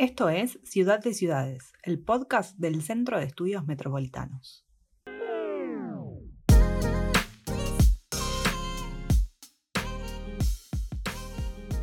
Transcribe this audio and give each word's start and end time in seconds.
Esto 0.00 0.30
es 0.30 0.58
Ciudad 0.64 1.02
de 1.04 1.12
Ciudades, 1.12 1.74
el 1.82 1.98
podcast 1.98 2.56
del 2.56 2.80
Centro 2.80 3.18
de 3.18 3.26
Estudios 3.26 3.66
Metropolitanos. 3.66 4.64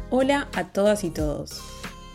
Hola 0.10 0.50
a 0.56 0.64
todas 0.74 1.04
y 1.04 1.12
todos. 1.12 1.62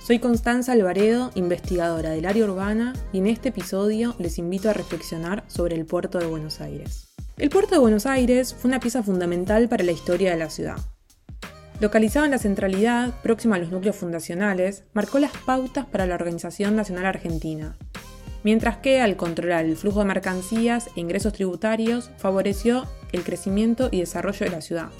Soy 0.04 0.18
Constanza 0.18 0.72
Alvaredo, 0.72 1.30
investigadora 1.36 2.10
del 2.10 2.26
área 2.26 2.46
urbana, 2.46 2.94
y 3.12 3.18
en 3.18 3.28
este 3.28 3.50
episodio 3.50 4.16
les 4.18 4.38
invito 4.38 4.70
a 4.70 4.72
reflexionar 4.72 5.44
sobre 5.46 5.76
el 5.76 5.86
puerto 5.86 6.18
de 6.18 6.26
Buenos 6.26 6.60
Aires. 6.60 7.14
El 7.36 7.48
puerto 7.48 7.76
de 7.76 7.80
Buenos 7.80 8.06
Aires 8.06 8.54
fue 8.54 8.70
una 8.70 8.80
pieza 8.80 9.04
fundamental 9.04 9.68
para 9.68 9.84
la 9.84 9.92
historia 9.92 10.32
de 10.32 10.38
la 10.38 10.50
ciudad. 10.50 10.78
Localizado 11.82 12.26
en 12.26 12.30
la 12.30 12.38
centralidad, 12.38 13.12
próxima 13.24 13.56
a 13.56 13.58
los 13.58 13.72
núcleos 13.72 13.96
fundacionales, 13.96 14.84
marcó 14.92 15.18
las 15.18 15.32
pautas 15.32 15.84
para 15.84 16.06
la 16.06 16.14
Organización 16.14 16.76
Nacional 16.76 17.06
Argentina, 17.06 17.74
mientras 18.44 18.76
que 18.76 19.00
al 19.00 19.16
controlar 19.16 19.64
el 19.64 19.76
flujo 19.76 19.98
de 19.98 20.04
mercancías 20.04 20.86
e 20.94 21.00
ingresos 21.00 21.32
tributarios 21.32 22.12
favoreció 22.18 22.86
el 23.10 23.24
crecimiento 23.24 23.88
y 23.90 23.98
desarrollo 23.98 24.46
de 24.46 24.52
la 24.52 24.60
ciudad, 24.60 24.90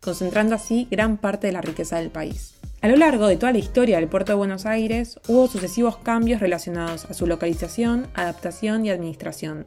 concentrando 0.00 0.54
así 0.54 0.88
gran 0.90 1.18
parte 1.18 1.48
de 1.48 1.52
la 1.52 1.60
riqueza 1.60 1.98
del 1.98 2.08
país. 2.08 2.54
A 2.80 2.88
lo 2.88 2.96
largo 2.96 3.26
de 3.26 3.36
toda 3.36 3.52
la 3.52 3.58
historia 3.58 3.98
del 3.98 4.08
puerto 4.08 4.32
de 4.32 4.38
Buenos 4.38 4.64
Aires 4.64 5.20
hubo 5.28 5.46
sucesivos 5.46 5.98
cambios 5.98 6.40
relacionados 6.40 7.04
a 7.04 7.12
su 7.12 7.26
localización, 7.26 8.06
adaptación 8.14 8.86
y 8.86 8.90
administración. 8.90 9.66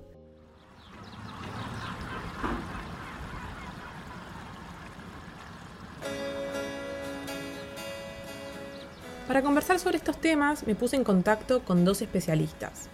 Para 9.33 9.41
conversar 9.41 9.79
sobre 9.79 9.97
estos 9.97 10.19
temas 10.19 10.67
me 10.67 10.75
puse 10.75 10.95
en 10.95 11.03
contacto 11.03 11.63
con 11.65 11.85
dos 11.85 12.03
especialistas. 12.03 12.87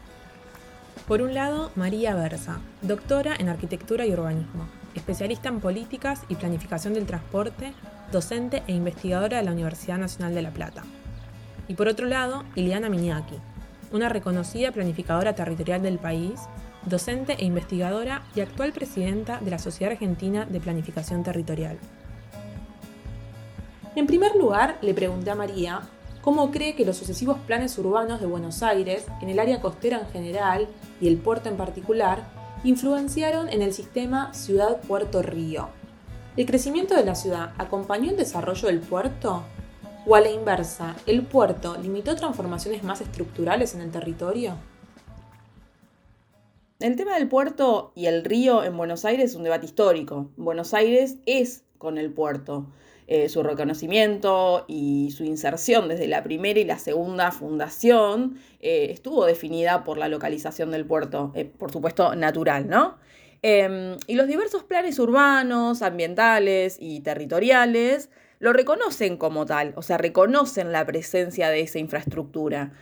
Por 1.05 1.21
un 1.21 1.33
lado, 1.33 1.69
María 1.75 2.15
Versa, 2.15 2.61
doctora 2.81 3.35
en 3.37 3.49
arquitectura 3.49 4.05
y 4.05 4.13
urbanismo, 4.13 4.69
especialista 4.95 5.49
en 5.49 5.59
políticas 5.59 6.21
y 6.29 6.35
planificación 6.35 6.93
del 6.93 7.07
transporte 7.07 7.73
docente 8.13 8.63
e 8.67 8.71
investigadora 8.71 9.35
de 9.35 9.43
la 9.43 9.51
Universidad 9.51 9.97
Nacional 9.97 10.33
de 10.33 10.41
La 10.41 10.51
Plata. 10.51 10.83
Y 11.67 11.73
por 11.73 11.89
otro 11.89 12.07
lado, 12.07 12.45
Iliana 12.55 12.87
Miñaki, 12.87 13.35
una 13.91 14.07
reconocida 14.07 14.71
planificadora 14.71 15.35
territorial 15.35 15.81
del 15.81 15.99
país, 15.99 16.39
docente 16.85 17.35
e 17.37 17.43
investigadora 17.43 18.23
y 18.33 18.39
actual 18.39 18.71
presidenta 18.71 19.39
de 19.41 19.51
la 19.51 19.59
Sociedad 19.59 19.91
Argentina 19.91 20.45
de 20.45 20.61
Planificación 20.61 21.21
Territorial. 21.21 21.77
En 23.97 24.07
primer 24.07 24.37
lugar, 24.37 24.77
le 24.81 24.93
pregunté 24.93 25.31
a 25.31 25.35
María 25.35 25.81
cómo 26.21 26.51
cree 26.51 26.75
que 26.75 26.85
los 26.85 26.97
sucesivos 26.97 27.37
planes 27.39 27.77
urbanos 27.77 28.21
de 28.21 28.27
Buenos 28.27 28.63
Aires, 28.63 29.05
en 29.21 29.29
el 29.29 29.39
área 29.39 29.61
costera 29.61 29.99
en 29.99 30.07
general 30.07 30.67
y 31.01 31.07
el 31.07 31.17
puerto 31.17 31.49
en 31.49 31.57
particular, 31.57 32.27
influenciaron 32.63 33.49
en 33.49 33.61
el 33.61 33.73
sistema 33.73 34.33
ciudad-puerto-río, 34.33 35.69
¿El 36.39 36.45
crecimiento 36.45 36.95
de 36.95 37.03
la 37.03 37.15
ciudad 37.15 37.51
acompañó 37.57 38.11
el 38.11 38.15
desarrollo 38.15 38.69
del 38.69 38.79
puerto? 38.79 39.43
¿O 40.05 40.15
a 40.15 40.21
la 40.21 40.29
inversa, 40.29 40.95
el 41.05 41.25
puerto 41.25 41.75
limitó 41.75 42.15
transformaciones 42.15 42.81
más 42.81 43.01
estructurales 43.01 43.75
en 43.75 43.81
el 43.81 43.91
territorio? 43.91 44.53
El 46.79 46.95
tema 46.95 47.15
del 47.15 47.27
puerto 47.27 47.91
y 47.93 48.05
el 48.05 48.23
río 48.23 48.63
en 48.63 48.77
Buenos 48.77 49.03
Aires 49.03 49.31
es 49.31 49.35
un 49.35 49.43
debate 49.43 49.65
histórico. 49.65 50.29
Buenos 50.37 50.73
Aires 50.73 51.17
es 51.25 51.65
con 51.77 51.97
el 51.97 52.13
puerto. 52.13 52.67
Eh, 53.11 53.27
su 53.27 53.41
reconocimiento 53.41 54.65
y 54.67 55.09
su 55.09 55.23
inserción 55.23 55.87
desde 55.87 56.07
la 56.07 56.21
primera 56.21 56.59
y 56.59 56.63
la 56.63 56.77
segunda 56.77 57.31
fundación 57.31 58.37
eh, 58.59 58.89
estuvo 58.91 59.25
definida 59.25 59.83
por 59.83 59.97
la 59.97 60.07
localización 60.07 60.69
del 60.69 60.85
puerto, 60.85 61.31
eh, 61.33 61.43
por 61.45 61.71
supuesto 61.71 62.13
natural, 62.13 62.69
¿no? 62.69 62.99
Em, 63.41 63.97
y 64.05 64.13
los 64.13 64.27
diversos 64.27 64.63
planes 64.63 64.99
urbanos, 64.99 65.81
ambientales 65.81 66.77
y 66.79 66.99
territoriales 66.99 68.11
lo 68.37 68.53
reconocen 68.53 69.17
como 69.17 69.47
tal, 69.47 69.73
o 69.75 69.81
sea, 69.81 69.97
reconocen 69.97 70.71
la 70.71 70.85
presencia 70.85 71.49
de 71.49 71.61
esa 71.61 71.79
infraestructura. 71.79 72.73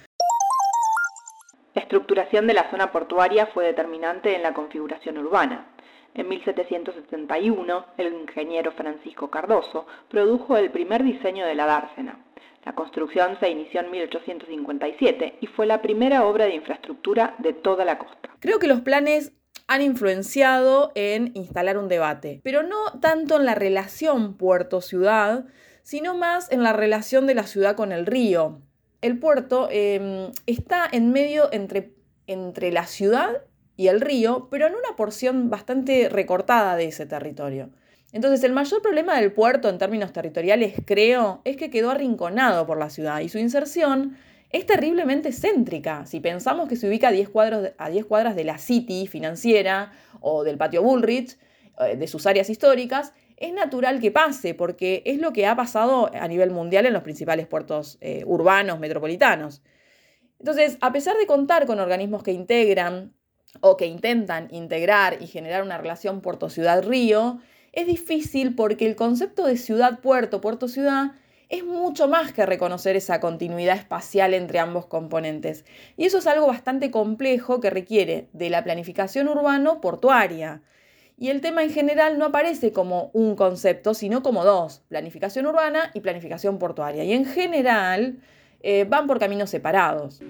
La 1.73 1.83
estructuración 1.83 2.47
de 2.47 2.53
la 2.53 2.69
zona 2.69 2.91
portuaria 2.91 3.45
fue 3.45 3.63
determinante 3.63 4.35
en 4.35 4.43
la 4.43 4.53
configuración 4.53 5.19
urbana. 5.19 5.69
En 6.17 6.27
1771, 6.29 7.85
el 7.97 8.13
ingeniero 8.13 8.71
Francisco 8.71 9.29
Cardoso 9.29 9.85
produjo 10.09 10.57
el 10.57 10.71
primer 10.71 11.03
diseño 11.03 11.45
de 11.45 11.53
la 11.53 11.67
dársena. 11.67 12.25
La 12.65 12.73
construcción 12.73 13.37
se 13.39 13.49
inició 13.49 13.81
en 13.81 13.91
1857 13.91 15.37
y 15.39 15.47
fue 15.47 15.67
la 15.67 15.79
primera 15.81 16.25
obra 16.25 16.45
de 16.45 16.55
infraestructura 16.55 17.35
de 17.37 17.53
toda 17.53 17.85
la 17.85 17.99
costa. 17.99 18.31
Creo 18.39 18.57
que 18.57 18.67
los 18.67 18.81
planes 18.81 19.31
han 19.67 19.83
influenciado 19.83 20.91
en 20.95 21.31
instalar 21.35 21.77
un 21.77 21.87
debate, 21.87 22.41
pero 22.43 22.63
no 22.63 22.99
tanto 22.99 23.37
en 23.37 23.45
la 23.45 23.53
relación 23.53 24.37
puerto-ciudad, 24.37 25.45
sino 25.83 26.15
más 26.15 26.51
en 26.51 26.63
la 26.63 26.73
relación 26.73 27.27
de 27.27 27.35
la 27.35 27.43
ciudad 27.43 27.75
con 27.75 27.91
el 27.91 28.07
río. 28.07 28.59
El 29.01 29.19
puerto 29.19 29.69
em, 29.71 30.31
está 30.47 30.89
en 30.91 31.11
medio 31.11 31.49
entre, 31.53 31.93
entre 32.25 32.71
la 32.71 32.87
ciudad 32.87 33.43
y 33.77 33.87
el 33.87 34.01
río, 34.01 34.47
pero 34.49 34.67
en 34.67 34.73
una 34.73 34.95
porción 34.97 35.49
bastante 35.49 36.09
recortada 36.09 36.75
de 36.75 36.85
ese 36.85 37.05
territorio. 37.05 37.69
Entonces, 38.11 38.43
el 38.43 38.51
mayor 38.51 38.81
problema 38.81 39.19
del 39.19 39.31
puerto 39.31 39.69
en 39.69 39.77
términos 39.77 40.11
territoriales, 40.11 40.73
creo, 40.85 41.41
es 41.45 41.55
que 41.55 41.69
quedó 41.69 41.91
arrinconado 41.91 42.65
por 42.65 42.77
la 42.77 42.89
ciudad 42.89 43.19
y 43.19 43.29
su 43.29 43.37
inserción 43.37 44.17
es 44.49 44.65
terriblemente 44.65 45.31
céntrica. 45.31 46.05
Si 46.05 46.19
pensamos 46.19 46.67
que 46.67 46.75
se 46.75 46.87
ubica 46.87 47.09
a 47.09 47.11
10, 47.11 47.29
a 47.77 47.89
10 47.89 48.05
cuadras 48.05 48.35
de 48.35 48.45
la 48.45 48.57
City 48.57 49.07
financiera 49.07 49.91
o 50.21 50.43
del 50.43 50.57
patio 50.57 50.81
Bullrich, 50.81 51.37
eh, 51.79 51.95
de 51.97 52.07
sus 52.07 52.25
áreas 52.25 52.49
históricas, 52.49 53.13
es 53.35 53.53
natural 53.53 53.99
que 53.99 54.09
pase, 54.09 54.55
porque 54.55 55.03
es 55.05 55.19
lo 55.19 55.31
que 55.31 55.45
ha 55.45 55.55
pasado 55.55 56.09
a 56.11 56.27
nivel 56.27 56.49
mundial 56.49 56.87
en 56.87 56.93
los 56.93 57.03
principales 57.03 57.45
puertos 57.45 57.97
eh, 58.01 58.23
urbanos, 58.25 58.79
metropolitanos. 58.79 59.61
Entonces, 60.39 60.77
a 60.81 60.91
pesar 60.91 61.17
de 61.17 61.27
contar 61.27 61.65
con 61.67 61.79
organismos 61.79 62.23
que 62.23 62.31
integran 62.31 63.13
o 63.61 63.77
que 63.77 63.85
intentan 63.85 64.47
integrar 64.51 65.21
y 65.21 65.27
generar 65.27 65.63
una 65.63 65.77
relación 65.77 66.21
puerto-ciudad-río, 66.21 67.39
es 67.73 67.87
difícil 67.87 68.55
porque 68.55 68.87
el 68.87 68.95
concepto 68.95 69.45
de 69.45 69.57
ciudad-puerto, 69.57 70.41
puerto-ciudad, 70.41 71.11
es 71.49 71.63
mucho 71.63 72.07
más 72.07 72.33
que 72.33 72.45
reconocer 72.45 72.95
esa 72.95 73.19
continuidad 73.19 73.77
espacial 73.77 74.33
entre 74.33 74.59
ambos 74.59 74.85
componentes. 74.85 75.63
Y 75.95 76.05
eso 76.05 76.17
es 76.17 76.27
algo 76.27 76.47
bastante 76.47 76.91
complejo 76.91 77.61
que 77.61 77.69
requiere 77.69 78.27
de 78.33 78.49
la 78.49 78.63
planificación 78.63 79.27
urbano-portuaria. 79.27 80.61
Y 81.17 81.29
el 81.29 81.41
tema 81.41 81.63
en 81.63 81.71
general 81.71 82.19
no 82.19 82.25
aparece 82.25 82.71
como 82.71 83.09
un 83.13 83.35
concepto, 83.35 83.93
sino 83.93 84.21
como 84.21 84.43
dos, 84.43 84.83
planificación 84.87 85.45
urbana 85.47 85.91
y 85.93 86.01
planificación 86.01 86.59
portuaria. 86.59 87.03
Y 87.05 87.13
en 87.13 87.25
general 87.25 88.19
eh, 88.61 88.85
van 88.87 89.07
por 89.07 89.19
caminos 89.19 89.49
separados. 89.49 90.21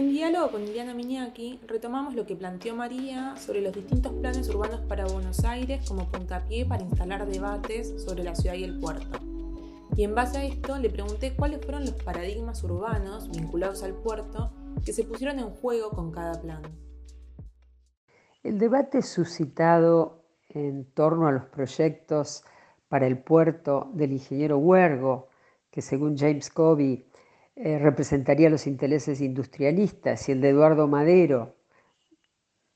En 0.00 0.08
diálogo 0.08 0.52
con 0.52 0.64
Diana 0.64 0.94
Miñaki, 0.94 1.60
retomamos 1.66 2.14
lo 2.14 2.24
que 2.24 2.34
planteó 2.34 2.74
María 2.74 3.36
sobre 3.36 3.60
los 3.60 3.74
distintos 3.74 4.14
planes 4.14 4.48
urbanos 4.48 4.80
para 4.88 5.04
Buenos 5.04 5.44
Aires 5.44 5.86
como 5.86 6.10
puntapié 6.10 6.64
para 6.64 6.82
instalar 6.82 7.26
debates 7.26 8.02
sobre 8.02 8.24
la 8.24 8.34
ciudad 8.34 8.54
y 8.56 8.64
el 8.64 8.80
puerto. 8.80 9.18
Y 9.94 10.04
en 10.04 10.14
base 10.14 10.38
a 10.38 10.44
esto 10.46 10.78
le 10.78 10.88
pregunté 10.88 11.36
cuáles 11.36 11.62
fueron 11.62 11.84
los 11.84 12.02
paradigmas 12.02 12.64
urbanos 12.64 13.30
vinculados 13.30 13.82
al 13.82 13.92
puerto 13.92 14.50
que 14.86 14.94
se 14.94 15.04
pusieron 15.04 15.38
en 15.38 15.50
juego 15.50 15.90
con 15.90 16.10
cada 16.12 16.40
plan. 16.40 16.62
El 18.42 18.58
debate 18.58 19.02
suscitado 19.02 20.24
en 20.48 20.90
torno 20.94 21.28
a 21.28 21.32
los 21.32 21.44
proyectos 21.44 22.42
para 22.88 23.06
el 23.06 23.18
puerto 23.18 23.90
del 23.92 24.12
ingeniero 24.12 24.56
Huergo, 24.56 25.28
que 25.70 25.82
según 25.82 26.16
James 26.16 26.48
Covey 26.48 27.09
eh, 27.62 27.78
representaría 27.78 28.48
los 28.48 28.66
intereses 28.66 29.20
industrialistas 29.20 30.26
y 30.28 30.32
el 30.32 30.40
de 30.40 30.48
Eduardo 30.48 30.88
Madero, 30.88 31.56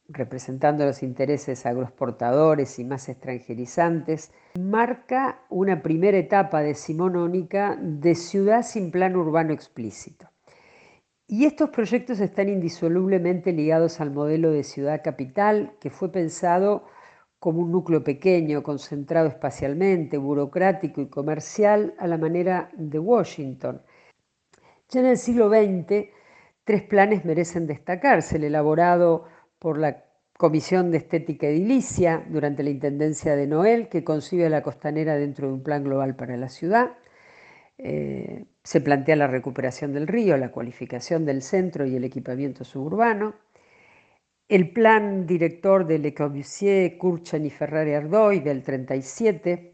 representando 0.09 0.85
los 0.85 1.03
intereses 1.03 1.65
agroexportadores 1.65 2.79
y 2.79 2.85
más 2.85 3.09
extranjerizantes, 3.09 4.31
marca 4.61 5.41
una 5.49 5.81
primera 5.81 6.19
etapa 6.19 6.61
decimonónica 6.61 7.79
de 7.81 8.15
ciudad 8.15 8.63
sin 8.63 8.91
plan 8.91 9.17
urbano 9.17 9.55
explícito. 9.55 10.29
Y 11.27 11.47
estos 11.47 11.71
proyectos 11.71 12.21
están 12.21 12.51
indisolublemente 12.51 13.53
ligados 13.53 14.03
al 14.03 14.11
modelo 14.11 14.51
de 14.51 14.65
ciudad 14.65 15.01
capital 15.03 15.73
que 15.81 15.89
fue 15.89 16.13
pensado 16.13 16.85
como 17.39 17.61
un 17.61 17.73
núcleo 17.73 18.05
pequeño, 18.05 18.63
concentrado 18.63 19.29
espacialmente, 19.29 20.19
burocrático 20.19 21.01
y 21.01 21.09
comercial 21.09 21.95
a 21.97 22.07
la 22.07 22.19
manera 22.19 22.69
de 22.77 22.99
Washington, 22.99 23.81
ya 24.89 25.01
en 25.01 25.07
el 25.07 25.17
siglo 25.19 25.49
XX, 25.49 26.11
tres 26.65 26.83
planes 26.83 27.25
merecen 27.25 27.67
destacarse. 27.67 28.37
El 28.37 28.45
elaborado 28.45 29.25
por 29.59 29.79
la 29.79 30.05
Comisión 30.37 30.91
de 30.91 30.99
Estética 30.99 31.47
Edilicia 31.49 32.25
durante 32.29 32.63
la 32.63 32.71
Intendencia 32.71 33.37
de 33.37 33.47
Noel, 33.47 33.89
que 33.89 34.05
concibe 34.05 34.47
a 34.47 34.51
la 34.51 34.63
costanera 34.63 35.17
dentro 35.17 35.47
de 35.49 35.55
un 35.55 35.63
plan 35.63 35.85
global 35.85 36.17
para 36.17 36.37
la 36.37 36.49
ciudad. 36.49 36.93
Eh, 37.79 38.47
Se 38.65 38.81
plantea 38.81 39.17
la 39.17 39.27
recuperación 39.29 39.93
del 39.93 40.07
río, 40.09 40.37
la 40.37 40.51
cualificación 40.51 41.25
del 41.27 41.43
centro 41.43 41.87
y 41.87 41.97
el 41.97 42.05
equipamiento 42.05 42.65
suburbano. 42.65 43.35
El 44.49 44.73
plan 44.73 45.27
director 45.27 45.87
de 45.87 45.99
Le 45.99 46.15
Corbusier, 46.15 46.97
Kurchan 46.97 47.45
y 47.45 47.51
Ferrari 47.51 47.93
Ardoy 47.93 48.41
del 48.41 48.63
37, 48.63 49.74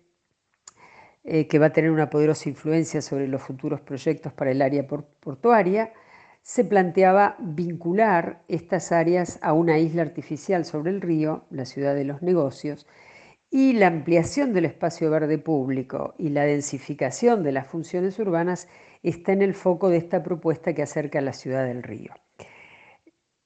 eh, 1.25 1.46
que 1.49 1.58
va 1.58 1.67
a 1.67 1.72
tener 1.72 1.90
una 1.90 2.11
poderosa 2.11 2.49
influencia 2.49 3.02
sobre 3.02 3.28
los 3.28 3.43
futuros 3.43 3.81
proyectos 3.81 4.32
para 4.32 4.50
el 4.50 4.62
área 4.62 4.87
portuaria, 4.87 5.93
se 6.43 6.64
planteaba 6.64 7.37
vincular 7.38 8.43
estas 8.49 8.93
áreas 8.93 9.38
a 9.43 9.52
una 9.52 9.78
isla 9.78 10.02
artificial 10.02 10.64
sobre 10.64 10.90
el 10.90 11.00
río, 11.00 11.44
la 11.50 11.67
ciudad 11.67 11.94
de 11.94 12.05
los 12.05 12.22
negocios, 12.22 12.87
y 13.50 13.72
la 13.75 13.88
ampliación 13.88 14.52
del 14.52 14.64
espacio 14.64 15.11
verde 15.11 15.37
público 15.38 16.14
y 16.19 16.31
la 16.31 16.44
densificación 16.44 17.43
de 17.43 17.52
las 17.52 17.67
funciones 17.67 18.19
urbanas 18.19 18.69
está 19.02 19.32
en 19.32 19.43
el 19.43 19.55
foco 19.55 19.88
de 19.88 19.96
esta 19.96 20.22
propuesta 20.22 20.72
que 20.72 20.82
acerca 20.82 21.19
a 21.19 21.22
la 21.22 21.32
ciudad 21.32 21.67
del 21.67 21.82
río. 21.82 22.12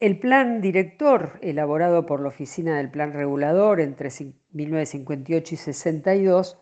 El 0.00 0.18
plan 0.18 0.60
director, 0.60 1.38
elaborado 1.40 2.04
por 2.04 2.20
la 2.20 2.28
Oficina 2.28 2.76
del 2.76 2.90
Plan 2.90 3.14
Regulador 3.14 3.80
entre 3.80 4.10
1958 4.10 5.54
y 5.54 5.56
62, 5.56 6.58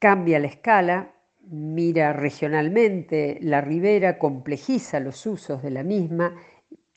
cambia 0.00 0.40
la 0.40 0.48
escala, 0.48 1.12
mira 1.42 2.12
regionalmente 2.12 3.38
la 3.40 3.60
ribera, 3.60 4.18
complejiza 4.18 4.98
los 4.98 5.24
usos 5.26 5.62
de 5.62 5.70
la 5.70 5.84
misma 5.84 6.34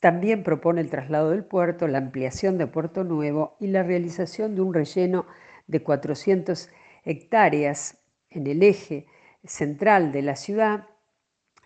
también 0.04 0.42
propone 0.42 0.82
el 0.82 0.90
traslado 0.90 1.30
del 1.30 1.44
puerto, 1.44 1.88
la 1.88 1.96
ampliación 1.96 2.58
de 2.58 2.66
Puerto 2.66 3.04
Nuevo 3.04 3.56
y 3.58 3.68
la 3.68 3.82
realización 3.82 4.54
de 4.54 4.60
un 4.60 4.74
relleno 4.74 5.24
de 5.66 5.82
400 5.82 6.68
hectáreas 7.04 7.96
en 8.28 8.46
el 8.46 8.62
eje 8.62 9.06
central 9.44 10.12
de 10.12 10.20
la 10.20 10.36
ciudad, 10.36 10.88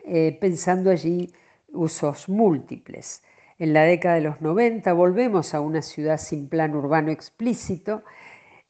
eh, 0.04 0.38
pensando 0.40 0.92
allí 0.92 1.32
usos 1.72 2.28
múltiples. 2.28 3.24
En 3.58 3.72
la 3.72 3.82
década 3.82 4.14
de 4.14 4.20
los 4.20 4.40
90 4.40 4.92
volvemos 4.92 5.52
a 5.52 5.60
una 5.60 5.82
ciudad 5.82 6.18
sin 6.18 6.48
plan 6.48 6.76
urbano 6.76 7.10
explícito 7.10 8.04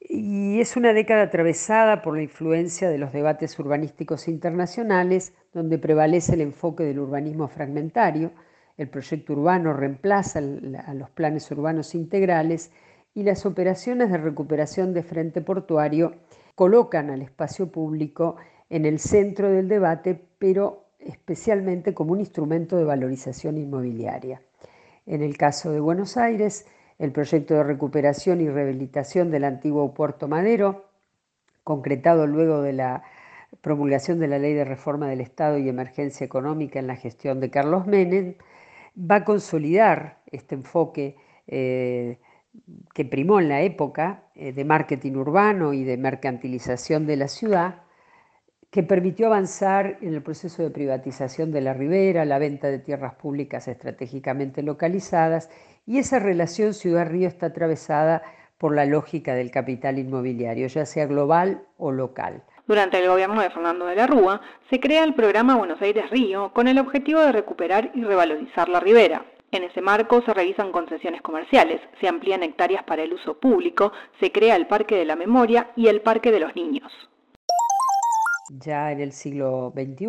y 0.08 0.60
es 0.60 0.76
una 0.76 0.94
década 0.94 1.24
atravesada 1.24 2.00
por 2.00 2.16
la 2.16 2.22
influencia 2.22 2.88
de 2.88 2.96
los 2.96 3.12
debates 3.12 3.58
urbanísticos 3.58 4.26
internacionales, 4.26 5.34
donde 5.52 5.78
prevalece 5.78 6.34
el 6.34 6.40
enfoque 6.40 6.84
del 6.84 6.98
urbanismo 6.98 7.46
fragmentario, 7.48 8.32
el 8.78 8.88
proyecto 8.88 9.34
urbano 9.34 9.72
reemplaza 9.74 10.38
a 10.38 10.94
los 10.94 11.10
planes 11.10 11.50
urbanos 11.50 11.94
integrales 11.94 12.70
y 13.12 13.24
las 13.24 13.44
operaciones 13.44 14.10
de 14.10 14.18
recuperación 14.18 14.94
de 14.94 15.02
frente 15.02 15.40
portuario 15.42 16.14
colocan 16.54 17.10
al 17.10 17.20
espacio 17.20 17.70
público 17.70 18.36
en 18.70 18.86
el 18.86 19.00
centro 19.00 19.50
del 19.50 19.68
debate, 19.68 20.18
pero 20.38 20.86
especialmente 21.00 21.92
como 21.92 22.12
un 22.12 22.20
instrumento 22.20 22.76
de 22.76 22.84
valorización 22.84 23.58
inmobiliaria. 23.58 24.42
En 25.06 25.22
el 25.22 25.36
caso 25.36 25.72
de 25.72 25.80
Buenos 25.80 26.16
Aires, 26.16 26.66
el 26.98 27.12
proyecto 27.12 27.54
de 27.54 27.62
recuperación 27.62 28.40
y 28.40 28.48
rehabilitación 28.48 29.30
del 29.30 29.44
antiguo 29.44 29.94
Puerto 29.94 30.28
Madero, 30.28 30.86
concretado 31.64 32.26
luego 32.26 32.62
de 32.62 32.72
la 32.72 33.02
promulgación 33.60 34.18
de 34.18 34.28
la 34.28 34.38
Ley 34.38 34.54
de 34.54 34.64
Reforma 34.64 35.08
del 35.08 35.20
Estado 35.20 35.58
y 35.58 35.68
Emergencia 35.68 36.24
Económica 36.24 36.78
en 36.78 36.86
la 36.86 36.96
gestión 36.96 37.40
de 37.40 37.50
Carlos 37.50 37.86
Menem, 37.86 38.34
va 38.98 39.16
a 39.16 39.24
consolidar 39.24 40.18
este 40.26 40.56
enfoque 40.56 41.16
eh, 41.46 42.18
que 42.94 43.04
primó 43.04 43.40
en 43.40 43.48
la 43.48 43.62
época 43.62 44.24
eh, 44.34 44.52
de 44.52 44.64
marketing 44.64 45.12
urbano 45.12 45.72
y 45.72 45.84
de 45.84 45.96
mercantilización 45.96 47.06
de 47.06 47.16
la 47.16 47.28
ciudad, 47.28 47.82
que 48.70 48.82
permitió 48.82 49.28
avanzar 49.28 49.98
en 50.02 50.12
el 50.12 50.22
proceso 50.22 50.62
de 50.62 50.70
privatización 50.70 51.52
de 51.52 51.62
la 51.62 51.72
ribera, 51.72 52.24
la 52.24 52.38
venta 52.38 52.68
de 52.68 52.78
tierras 52.78 53.14
públicas 53.14 53.66
estratégicamente 53.66 54.62
localizadas, 54.62 55.48
y 55.88 55.96
esa 55.96 56.18
relación 56.18 56.74
ciudad-río 56.74 57.26
está 57.26 57.46
atravesada 57.46 58.22
por 58.58 58.76
la 58.76 58.84
lógica 58.84 59.34
del 59.34 59.50
capital 59.50 59.98
inmobiliario, 59.98 60.66
ya 60.66 60.84
sea 60.84 61.06
global 61.06 61.62
o 61.78 61.90
local. 61.90 62.42
Durante 62.66 62.98
el 62.98 63.08
gobierno 63.08 63.40
de 63.40 63.48
Fernando 63.48 63.86
de 63.86 63.96
la 63.96 64.06
Rúa, 64.06 64.42
se 64.68 64.80
crea 64.80 65.02
el 65.02 65.14
programa 65.14 65.56
Buenos 65.56 65.80
Aires 65.80 66.10
Río 66.10 66.52
con 66.52 66.68
el 66.68 66.78
objetivo 66.78 67.20
de 67.20 67.32
recuperar 67.32 67.90
y 67.94 68.04
revalorizar 68.04 68.68
la 68.68 68.80
ribera. 68.80 69.24
En 69.50 69.62
ese 69.62 69.80
marco 69.80 70.20
se 70.26 70.34
realizan 70.34 70.72
concesiones 70.72 71.22
comerciales, 71.22 71.80
se 72.02 72.06
amplían 72.06 72.42
hectáreas 72.42 72.84
para 72.84 73.02
el 73.02 73.14
uso 73.14 73.40
público, 73.40 73.92
se 74.20 74.30
crea 74.30 74.56
el 74.56 74.66
Parque 74.66 74.94
de 74.94 75.06
la 75.06 75.16
Memoria 75.16 75.70
y 75.74 75.86
el 75.86 76.02
Parque 76.02 76.30
de 76.30 76.40
los 76.40 76.54
Niños. 76.54 76.92
Ya 78.50 78.92
en 78.92 79.00
el 79.00 79.12
siglo 79.12 79.72
XXI, 79.74 80.06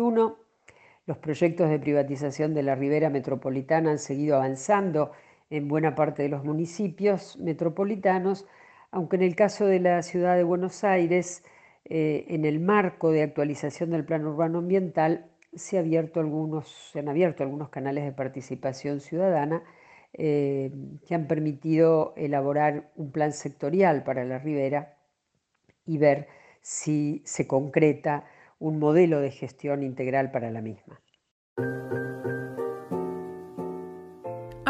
los 1.06 1.16
proyectos 1.16 1.70
de 1.70 1.78
privatización 1.78 2.52
de 2.52 2.64
la 2.64 2.74
ribera 2.74 3.08
metropolitana 3.08 3.92
han 3.92 3.98
seguido 3.98 4.36
avanzando 4.36 5.12
en 5.50 5.68
buena 5.68 5.94
parte 5.94 6.22
de 6.22 6.28
los 6.28 6.44
municipios 6.44 7.36
metropolitanos, 7.38 8.46
aunque 8.90 9.16
en 9.16 9.22
el 9.22 9.36
caso 9.36 9.66
de 9.66 9.80
la 9.80 10.02
ciudad 10.02 10.36
de 10.36 10.44
Buenos 10.44 10.84
Aires, 10.84 11.44
eh, 11.84 12.26
en 12.28 12.44
el 12.44 12.60
marco 12.60 13.10
de 13.10 13.22
actualización 13.22 13.90
del 13.90 14.04
plan 14.04 14.24
urbano 14.24 14.58
ambiental 14.58 15.26
se, 15.54 15.78
han 15.78 15.84
abierto 15.84 16.20
algunos 17.42 17.70
canales 17.70 18.04
de 18.04 18.12
participación 18.12 19.00
ciudadana 19.00 19.62
eh, 20.12 20.70
que 21.06 21.14
han 21.14 21.26
permitido 21.26 22.14
elaborar 22.16 22.90
un 22.96 23.10
plan 23.10 23.32
sectorial 23.32 24.04
para 24.04 24.24
la 24.24 24.38
ribera 24.38 24.96
y 25.86 25.98
ver 25.98 26.28
si 26.60 27.22
se 27.24 27.46
concreta 27.46 28.24
un 28.58 28.78
modelo 28.78 29.20
de 29.20 29.30
gestión 29.30 29.82
integral 29.82 30.30
para 30.30 30.50
la 30.50 30.60
misma. 30.60 31.00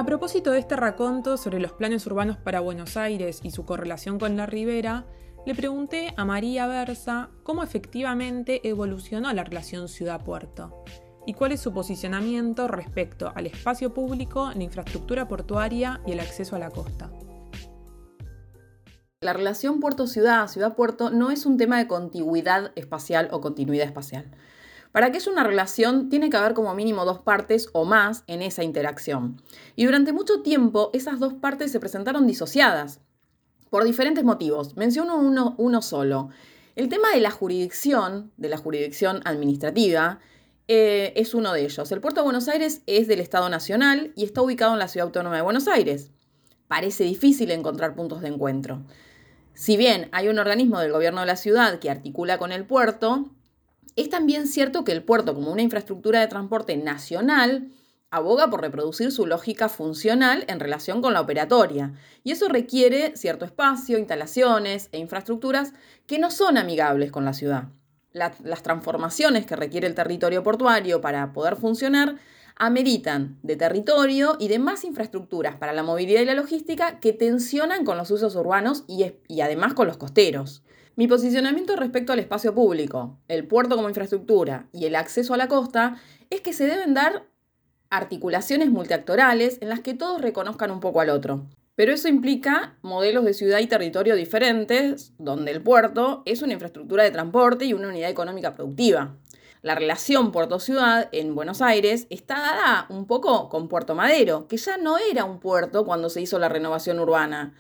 A 0.00 0.06
propósito 0.06 0.52
de 0.52 0.61
este 0.61 0.76
raconto 0.76 1.37
sobre 1.37 1.61
los 1.61 1.75
planes 1.75 2.06
urbanos 2.06 2.38
para 2.38 2.61
Buenos 2.61 2.97
Aires 2.97 3.41
y 3.43 3.50
su 3.50 3.67
correlación 3.67 4.19
con 4.19 4.35
la 4.35 4.47
ribera, 4.47 5.05
le 5.44 5.55
pregunté 5.55 6.14
a 6.17 6.25
María 6.25 6.67
Versa 6.67 7.29
cómo 7.43 7.62
efectivamente 7.62 8.67
evolucionó 8.67 9.31
la 9.35 9.44
relación 9.44 9.88
ciudad-puerto 9.88 10.85
y 11.26 11.35
cuál 11.35 11.52
es 11.52 11.61
su 11.61 11.75
posicionamiento 11.75 12.67
respecto 12.67 13.31
al 13.35 13.44
espacio 13.44 13.93
público, 13.93 14.50
la 14.56 14.62
infraestructura 14.62 15.29
portuaria 15.29 16.00
y 16.06 16.12
el 16.12 16.20
acceso 16.20 16.56
a 16.56 16.61
la 16.61 16.70
costa. 16.70 17.12
La 19.20 19.35
relación 19.35 19.81
puerto-ciudad, 19.81 20.49
ciudad-puerto, 20.49 21.11
no 21.11 21.31
es 21.31 21.44
un 21.44 21.58
tema 21.58 21.76
de 21.76 21.87
contigüidad 21.87 22.73
espacial 22.75 23.29
o 23.32 23.43
continuidad 23.43 23.87
espacial. 23.87 24.31
Para 24.92 25.12
que 25.12 25.19
es 25.19 25.26
una 25.26 25.44
relación, 25.44 26.08
tiene 26.08 26.31
que 26.31 26.37
haber 26.37 26.54
como 26.54 26.75
mínimo 26.75 27.04
dos 27.04 27.20
partes 27.20 27.68
o 27.73 27.85
más 27.85 28.25
en 28.26 28.42
esa 28.42 28.64
interacción. 28.64 29.40
Y 29.76 29.85
durante 29.85 30.12
mucho 30.12 30.42
tiempo, 30.42 30.90
esas 30.92 31.20
dos 31.20 31.35
partes 31.35 31.70
se 31.70 31.78
presentaron 31.78 32.26
disociadas 32.26 33.00
por 33.70 33.85
diferentes 33.85 34.25
motivos. 34.25 34.76
Menciono 34.76 35.16
uno, 35.16 35.54
uno 35.59 35.80
solo. 35.80 36.30
El 36.75 36.88
tema 36.88 37.11
de 37.14 37.20
la 37.20 37.30
jurisdicción, 37.30 38.32
de 38.37 38.49
la 38.49 38.56
jurisdicción 38.56 39.20
administrativa, 39.25 40.18
eh, 40.66 41.12
es 41.16 41.35
uno 41.35 41.52
de 41.52 41.64
ellos. 41.64 41.90
El 41.92 42.00
puerto 42.00 42.20
de 42.20 42.25
Buenos 42.25 42.49
Aires 42.49 42.82
es 42.87 43.06
del 43.06 43.20
Estado 43.20 43.49
Nacional 43.49 44.12
y 44.16 44.25
está 44.25 44.42
ubicado 44.42 44.73
en 44.73 44.78
la 44.80 44.88
Ciudad 44.88 45.06
Autónoma 45.06 45.37
de 45.37 45.42
Buenos 45.42 45.68
Aires. 45.68 46.11
Parece 46.68 47.04
difícil 47.04 47.50
encontrar 47.50 47.94
puntos 47.94 48.23
de 48.23 48.28
encuentro. 48.28 48.82
Si 49.54 49.76
bien 49.76 50.09
hay 50.12 50.28
un 50.28 50.38
organismo 50.38 50.78
del 50.78 50.92
gobierno 50.92 51.20
de 51.20 51.26
la 51.26 51.37
ciudad 51.37 51.80
que 51.80 51.90
articula 51.90 52.38
con 52.38 52.52
el 52.52 52.64
puerto, 52.64 53.30
es 53.97 54.09
también 54.09 54.47
cierto 54.47 54.85
que 54.85 54.92
el 54.92 55.02
puerto 55.02 55.35
como 55.35 55.52
una 55.52 55.62
infraestructura 55.62 56.20
de 56.20 56.28
transporte 56.28 56.76
nacional 56.76 57.70
aboga 58.11 58.50
por 58.50 58.61
reproducir 58.61 59.12
su 59.12 59.26
lógica 59.26 59.68
funcional 59.68 60.44
en 60.49 60.59
relación 60.59 61.00
con 61.00 61.12
la 61.12 61.20
operatoria, 61.20 61.92
y 62.25 62.32
eso 62.32 62.49
requiere 62.49 63.16
cierto 63.16 63.44
espacio, 63.44 63.99
instalaciones 63.99 64.88
e 64.92 64.99
infraestructuras 64.99 65.73
que 66.06 66.18
no 66.18 66.30
son 66.30 66.59
amigables 66.59 67.12
con 67.12 67.25
la 67.25 67.32
ciudad. 67.32 67.68
las 68.12 68.62
transformaciones 68.64 69.47
que 69.47 69.54
requiere 69.54 69.87
el 69.87 69.94
territorio 69.94 70.42
portuario 70.42 71.00
para 71.00 71.32
poder 71.32 71.54
funcionar 71.54 72.16
ameritan 72.56 73.38
de 73.42 73.56
territorio 73.56 74.37
y 74.40 74.49
de 74.49 74.59
más 74.59 74.85
infraestructuras 74.85 75.56
para 75.56 75.73
la 75.73 75.82
movilidad 75.85 76.20
y 76.20 76.26
la 76.26 76.35
logística 76.35 76.99
que 76.99 77.12
tensionan 77.12 77.85
con 77.85 77.97
los 77.97 78.11
usos 78.11 78.35
urbanos 78.35 78.85
y, 78.87 79.12
y 79.28 79.40
además 79.40 79.75
con 79.75 79.87
los 79.87 79.97
costeros. 79.97 80.62
Mi 80.97 81.06
posicionamiento 81.06 81.76
respecto 81.76 82.12
al 82.12 82.18
espacio 82.18 82.54
público, 82.54 83.18
el 83.28 83.47
puerto 83.47 83.76
como 83.76 83.88
infraestructura 83.88 84.66
y 84.73 84.87
el 84.87 84.97
acceso 84.97 85.35
a 85.35 85.37
la 85.37 85.49
costa 85.49 85.97
es 86.30 86.40
que 86.40 86.52
se 86.52 86.66
deben 86.66 86.94
dar 86.94 87.25
articulaciones 87.90 88.70
multiactorales 88.70 89.59
en 89.61 89.68
las 89.68 89.80
que 89.80 89.94
todos 89.94 90.20
reconozcan 90.20 90.70
un 90.70 90.80
poco 90.80 91.00
al 91.00 91.11
otro. 91.11 91.47
Pero 91.75 91.92
eso 91.92 92.09
implica 92.09 92.76
modelos 92.82 93.25
de 93.25 93.35
ciudad 93.35 93.61
y 93.61 93.66
territorio 93.66 94.14
diferentes, 94.14 95.14
donde 95.18 95.52
el 95.52 95.62
puerto 95.62 96.23
es 96.26 96.42
una 96.42 96.52
infraestructura 96.52 97.04
de 97.04 97.11
transporte 97.11 97.64
y 97.64 97.73
una 97.73 97.88
unidad 97.88 98.11
económica 98.11 98.54
productiva. 98.54 99.16
La 99.62 99.75
relación 99.75 100.32
puerto-ciudad 100.32 101.09
en 101.12 101.35
Buenos 101.35 101.62
Aires 101.62 102.06
está 102.11 102.40
dada 102.40 102.87
un 102.88 103.06
poco 103.06 103.49
con 103.49 103.68
Puerto 103.68 103.94
Madero, 103.94 104.49
que 104.49 104.56
ya 104.56 104.76
no 104.76 104.99
era 104.99 105.25
un 105.25 105.38
puerto 105.38 105.85
cuando 105.85 106.11
se 106.11 106.20
hizo 106.20 106.38
la 106.38 106.49
renovación 106.49 106.99
urbana. 106.99 107.54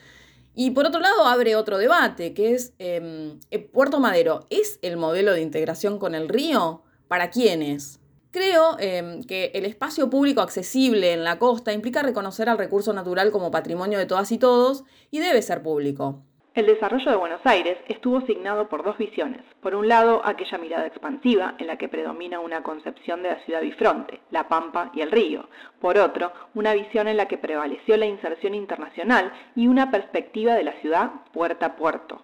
Y 0.54 0.72
por 0.72 0.86
otro 0.86 1.00
lado 1.00 1.26
abre 1.26 1.56
otro 1.56 1.78
debate, 1.78 2.34
que 2.34 2.54
es, 2.54 2.72
em, 2.78 3.38
eh, 3.50 3.58
¿Puerto 3.58 4.00
Madero 4.00 4.46
es 4.50 4.78
el 4.82 4.96
modelo 4.96 5.32
de 5.32 5.42
integración 5.42 5.98
con 5.98 6.14
el 6.14 6.28
río? 6.28 6.82
¿Para 7.08 7.30
quiénes? 7.30 8.00
Creo 8.32 8.76
em, 8.78 9.24
que 9.24 9.50
el 9.54 9.64
espacio 9.64 10.08
público 10.08 10.40
accesible 10.40 11.12
en 11.12 11.24
la 11.24 11.38
costa 11.38 11.72
implica 11.72 12.02
reconocer 12.02 12.48
al 12.48 12.58
recurso 12.58 12.92
natural 12.92 13.32
como 13.32 13.50
patrimonio 13.50 13.98
de 13.98 14.06
todas 14.06 14.30
y 14.30 14.38
todos 14.38 14.84
y 15.10 15.18
debe 15.18 15.42
ser 15.42 15.62
público. 15.62 16.22
El 16.52 16.66
desarrollo 16.66 17.12
de 17.12 17.16
Buenos 17.16 17.40
Aires 17.44 17.78
estuvo 17.86 18.22
signado 18.22 18.68
por 18.68 18.82
dos 18.82 18.98
visiones. 18.98 19.42
Por 19.62 19.76
un 19.76 19.86
lado, 19.86 20.20
aquella 20.24 20.58
mirada 20.58 20.84
expansiva 20.84 21.54
en 21.58 21.68
la 21.68 21.76
que 21.76 21.88
predomina 21.88 22.40
una 22.40 22.64
concepción 22.64 23.22
de 23.22 23.28
la 23.28 23.44
ciudad 23.44 23.60
bifronte, 23.60 24.18
la 24.32 24.48
pampa 24.48 24.90
y 24.92 25.00
el 25.02 25.12
río. 25.12 25.48
Por 25.80 25.96
otro, 25.96 26.32
una 26.54 26.74
visión 26.74 27.06
en 27.06 27.18
la 27.18 27.26
que 27.26 27.38
prevaleció 27.38 27.96
la 27.96 28.06
inserción 28.06 28.56
internacional 28.56 29.32
y 29.54 29.68
una 29.68 29.92
perspectiva 29.92 30.54
de 30.54 30.64
la 30.64 30.72
ciudad 30.80 31.12
puerta 31.32 31.66
a 31.66 31.76
puerto. 31.76 32.20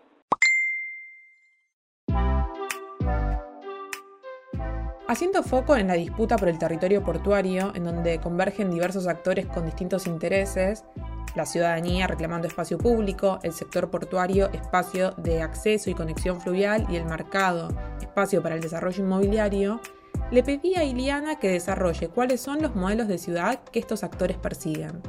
Haciendo 5.07 5.45
foco 5.45 5.77
en 5.77 5.87
la 5.87 5.95
disputa 5.95 6.37
por 6.37 6.49
el 6.49 6.59
territorio 6.59 7.05
portuario, 7.05 7.71
en 7.77 7.85
donde 7.85 8.19
convergen 8.19 8.73
diversos 8.73 9.07
actores 9.07 9.47
con 9.47 9.65
distintos 9.65 10.09
intereses, 10.09 10.85
la 11.37 11.47
ciudadanía 11.47 12.07
reclamando 12.07 12.49
espacio 12.49 12.79
público, 12.79 13.39
el 13.43 13.53
sector 13.53 13.91
portuario 13.91 14.51
espacio 14.53 15.13
de 15.13 15.43
acceso 15.43 15.91
y 15.91 15.95
conexión 15.95 16.41
fluvial 16.41 16.87
y 16.91 16.97
el 16.97 17.05
mercado 17.05 17.69
espacio 18.01 18.43
para 18.43 18.55
el 18.55 18.63
desarrollo 18.63 19.05
inmobiliario, 19.05 19.81
le 20.31 20.43
pedí 20.43 20.75
a 20.75 20.85
Iliana 20.85 21.39
que 21.39 21.49
desarrolle 21.49 22.09
cuáles 22.09 22.41
son 22.41 22.63
los 22.63 22.75
modelos 22.75 23.07
de 23.07 23.19
ciudad 23.19 23.63
que 23.65 23.79
estos 23.79 24.03
actores 24.03 24.39
persiguen. 24.39 25.03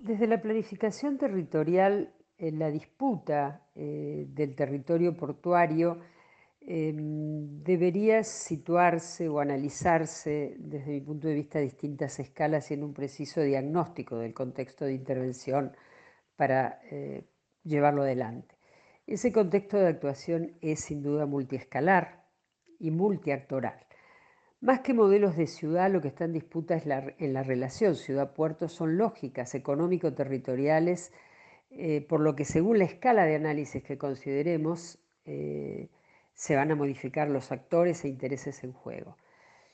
Desde 0.00 0.26
la 0.26 0.40
planificación 0.40 1.18
territorial, 1.18 2.12
en 2.38 2.58
la 2.58 2.70
disputa 2.70 3.62
eh, 3.74 4.26
del 4.28 4.54
territorio 4.54 5.16
portuario 5.16 5.98
Em, 6.70 7.64
debería 7.64 8.22
situarse 8.22 9.26
o 9.26 9.40
analizarse 9.40 10.54
desde 10.58 10.90
mi 10.92 11.00
punto 11.00 11.26
de 11.26 11.32
vista 11.32 11.58
distintas 11.60 12.20
escalas 12.20 12.70
y 12.70 12.74
en 12.74 12.84
un 12.84 12.92
preciso 12.92 13.40
diagnóstico 13.40 14.18
del 14.18 14.34
contexto 14.34 14.84
de 14.84 14.92
intervención 14.92 15.72
para 16.36 16.78
eh, 16.90 17.24
llevarlo 17.64 18.02
adelante. 18.02 18.54
Ese 19.06 19.32
contexto 19.32 19.78
de 19.78 19.88
actuación 19.88 20.58
es 20.60 20.80
sin 20.80 21.02
duda 21.02 21.24
multiescalar 21.24 22.26
y 22.78 22.90
multiactoral. 22.90 23.86
Más 24.60 24.80
que 24.80 24.92
modelos 24.92 25.38
de 25.38 25.46
ciudad, 25.46 25.90
lo 25.90 26.02
que 26.02 26.08
está 26.08 26.26
en 26.26 26.34
disputa 26.34 26.76
en 26.76 27.32
la 27.32 27.42
relación 27.44 27.94
ciudad-puerto 27.94 28.68
son 28.68 28.98
lógicas 28.98 29.54
económico-territoriales, 29.54 31.14
eh, 31.70 32.02
por 32.06 32.20
lo 32.20 32.36
que 32.36 32.44
según 32.44 32.78
la 32.78 32.84
escala 32.84 33.24
de 33.24 33.36
análisis 33.36 33.82
que 33.82 33.96
consideremos, 33.96 34.98
eh, 35.24 35.88
se 36.38 36.54
van 36.54 36.70
a 36.70 36.76
modificar 36.76 37.28
los 37.28 37.50
actores 37.50 38.04
e 38.04 38.08
intereses 38.08 38.62
en 38.62 38.72
juego. 38.72 39.16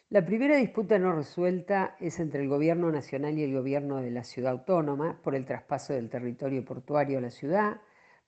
La 0.09 0.25
primera 0.25 0.57
disputa 0.57 0.99
no 0.99 1.15
resuelta 1.15 1.95
es 2.01 2.19
entre 2.21 2.41
el 2.41 2.49
Gobierno 2.49 2.91
Nacional 2.91 3.39
y 3.39 3.43
el 3.43 3.53
Gobierno 3.53 4.01
de 4.01 4.11
la 4.11 4.25
Ciudad 4.25 4.53
Autónoma 4.53 5.21
por 5.23 5.35
el 5.35 5.45
traspaso 5.45 5.93
del 5.93 6.09
territorio 6.09 6.65
portuario 6.65 7.19
a 7.19 7.21
la 7.21 7.31
ciudad, 7.31 7.83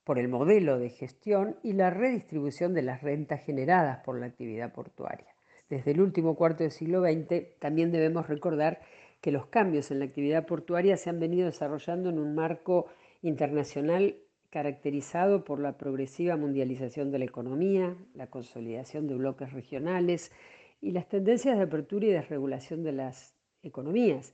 por 0.04 0.18
el 0.18 0.28
modelo 0.28 0.78
de 0.78 0.90
gestión 0.90 1.56
y 1.62 1.72
la 1.72 1.88
redistribución 1.88 2.74
de 2.74 2.82
las 2.82 3.02
rentas 3.02 3.40
generadas 3.42 4.04
por 4.04 4.20
la 4.20 4.26
actividad 4.26 4.70
portuaria. 4.70 5.34
Desde 5.70 5.92
el 5.92 6.02
último 6.02 6.36
cuarto 6.36 6.62
del 6.62 6.72
siglo 6.72 7.00
XX 7.00 7.58
también 7.58 7.90
debemos 7.90 8.28
recordar 8.28 8.82
que 9.22 9.32
los 9.32 9.46
cambios 9.46 9.90
en 9.90 10.00
la 10.00 10.04
actividad 10.04 10.44
portuaria 10.44 10.98
se 10.98 11.08
han 11.08 11.20
venido 11.20 11.46
desarrollando 11.46 12.10
en 12.10 12.18
un 12.18 12.34
marco 12.34 12.86
internacional 13.22 14.16
caracterizado 14.56 15.44
por 15.44 15.60
la 15.60 15.76
progresiva 15.76 16.34
mundialización 16.38 17.10
de 17.10 17.18
la 17.18 17.26
economía, 17.26 17.94
la 18.14 18.28
consolidación 18.28 19.06
de 19.06 19.14
bloques 19.14 19.52
regionales 19.52 20.32
y 20.80 20.92
las 20.92 21.10
tendencias 21.10 21.58
de 21.58 21.64
apertura 21.64 22.06
y 22.06 22.10
desregulación 22.10 22.82
de 22.82 22.92
las 22.92 23.34
economías. 23.62 24.32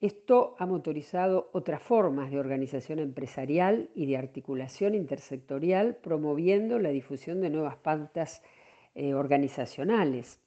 Esto 0.00 0.54
ha 0.60 0.66
motorizado 0.66 1.50
otras 1.52 1.82
formas 1.82 2.30
de 2.30 2.38
organización 2.38 3.00
empresarial 3.00 3.90
y 3.92 4.06
de 4.06 4.18
articulación 4.18 4.94
intersectorial, 4.94 5.96
promoviendo 5.96 6.78
la 6.78 6.90
difusión 6.90 7.40
de 7.40 7.50
nuevas 7.50 7.74
pautas 7.74 8.44
eh, 8.94 9.14
organizacionales 9.14 10.38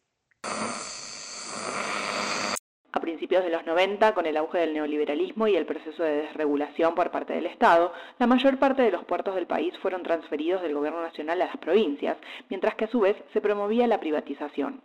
principios 3.23 3.45
de 3.45 3.51
los 3.51 3.65
90, 3.65 4.13
con 4.15 4.25
el 4.25 4.35
auge 4.35 4.57
del 4.57 4.73
neoliberalismo 4.73 5.47
y 5.47 5.55
el 5.55 5.65
proceso 5.65 6.03
de 6.03 6.23
desregulación 6.23 6.93
por 6.93 7.09
parte 7.09 7.31
del 7.31 7.45
Estado, 7.45 7.93
la 8.19 8.27
mayor 8.27 8.59
parte 8.59 8.81
de 8.81 8.91
los 8.91 9.05
puertos 9.05 9.33
del 9.35 9.47
país 9.47 9.73
fueron 9.81 10.03
transferidos 10.03 10.61
del 10.61 10.73
gobierno 10.73 11.01
nacional 11.01 11.41
a 11.41 11.45
las 11.45 11.55
provincias, 11.55 12.17
mientras 12.49 12.75
que 12.75 12.83
a 12.83 12.89
su 12.89 12.99
vez 12.99 13.15
se 13.31 13.39
promovía 13.39 13.87
la 13.87 14.01
privatización. 14.01 14.81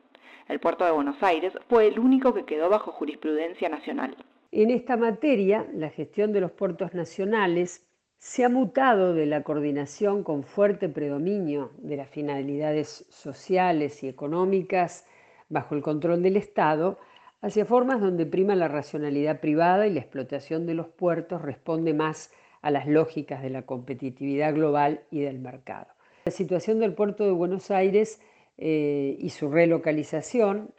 El 0.47 0.61
puerto 0.61 0.85
de 0.85 0.93
Buenos 0.93 1.21
Aires 1.21 1.53
fue 1.69 1.89
el 1.89 1.99
único 1.99 2.33
que 2.33 2.45
quedó 2.45 2.69
bajo 2.69 2.93
jurisprudencia 2.93 3.69
nacional. 3.69 4.17
En 4.53 4.71
esta 4.71 4.97
materia, 4.97 5.67
la 5.75 5.91
gestión 5.91 6.33
de 6.33 6.41
los 6.41 6.53
puertos 6.53 6.95
nacionales 6.95 7.89
se 8.19 8.45
ha 8.45 8.49
mutado 8.49 9.15
de 9.15 9.27
la 9.27 9.43
coordinación 9.43 10.23
con 10.23 10.45
fuerte 10.45 10.89
predominio 10.89 11.73
de 11.79 11.97
las 11.97 12.09
finalidades 12.09 13.05
sociales 13.09 14.05
y 14.05 14.09
económicas 14.09 15.09
bajo 15.49 15.75
el 15.75 15.83
control 15.83 16.23
del 16.23 16.37
Estado 16.37 17.01
hacia 17.41 17.65
formas 17.65 18.01
donde 18.01 18.27
prima 18.27 18.55
la 18.55 18.69
racionalidad 18.69 19.41
privada 19.41 19.87
y 19.87 19.93
la 19.93 20.01
explotación 20.01 20.67
de 20.67 20.75
los 20.75 20.89
puertos 20.89 21.43
responde 21.43 21.95
más 21.95 22.31
a 22.63 22.71
las 22.71 22.87
lógicas 22.87 23.43
de 23.43 23.51
la 23.51 23.63
competitividad 23.63 24.55
global 24.55 25.03
y 25.11 25.21
del 25.21 25.39
mercado. 25.39 25.87
La 26.25 26.33
situación 26.33 26.81
del 26.81 26.95
puerto 26.95 27.25
de 27.25 27.31
Buenos 27.31 27.71
Aires 27.71 28.21
eh, 28.59 29.17
y 29.21 29.31
su 29.31 29.49
relocalización 29.49 30.71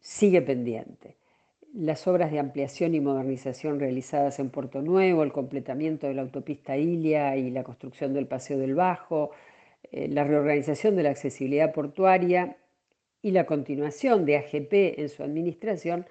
sigue 0.00 0.40
pendiente. 0.40 1.16
Las 1.74 2.06
obras 2.06 2.30
de 2.30 2.38
ampliación 2.38 2.94
y 2.94 3.00
modernización 3.00 3.78
realizadas 3.78 4.38
en 4.38 4.48
Puerto 4.48 4.80
Nuevo, 4.80 5.22
el 5.22 5.32
completamiento 5.32 6.06
de 6.06 6.14
la 6.14 6.22
autopista 6.22 6.76
Ilia 6.76 7.36
y 7.36 7.50
la 7.50 7.64
construcción 7.64 8.14
del 8.14 8.26
Paseo 8.26 8.56
del 8.56 8.74
Bajo, 8.74 9.32
eh, 9.92 10.08
la 10.08 10.24
reorganización 10.24 10.96
de 10.96 11.02
la 11.02 11.10
accesibilidad 11.10 11.72
portuaria 11.74 12.56
y 13.26 13.32
la 13.32 13.44
continuación 13.44 14.24
de 14.24 14.36
AGP 14.36 15.00
en 15.00 15.08
su 15.08 15.24
administración 15.24 16.06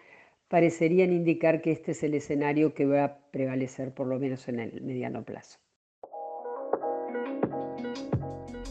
parecerían 0.50 1.14
indicar 1.14 1.62
que 1.62 1.72
este 1.72 1.92
es 1.92 2.04
el 2.04 2.14
escenario 2.14 2.74
que 2.74 2.86
va 2.86 3.04
a 3.06 3.18
prevalecer 3.32 3.94
por 3.94 4.08
lo 4.08 4.20
menos 4.20 4.50
en 4.50 4.60
el 4.60 4.82
mediano 4.82 5.24
plazo. 5.24 5.58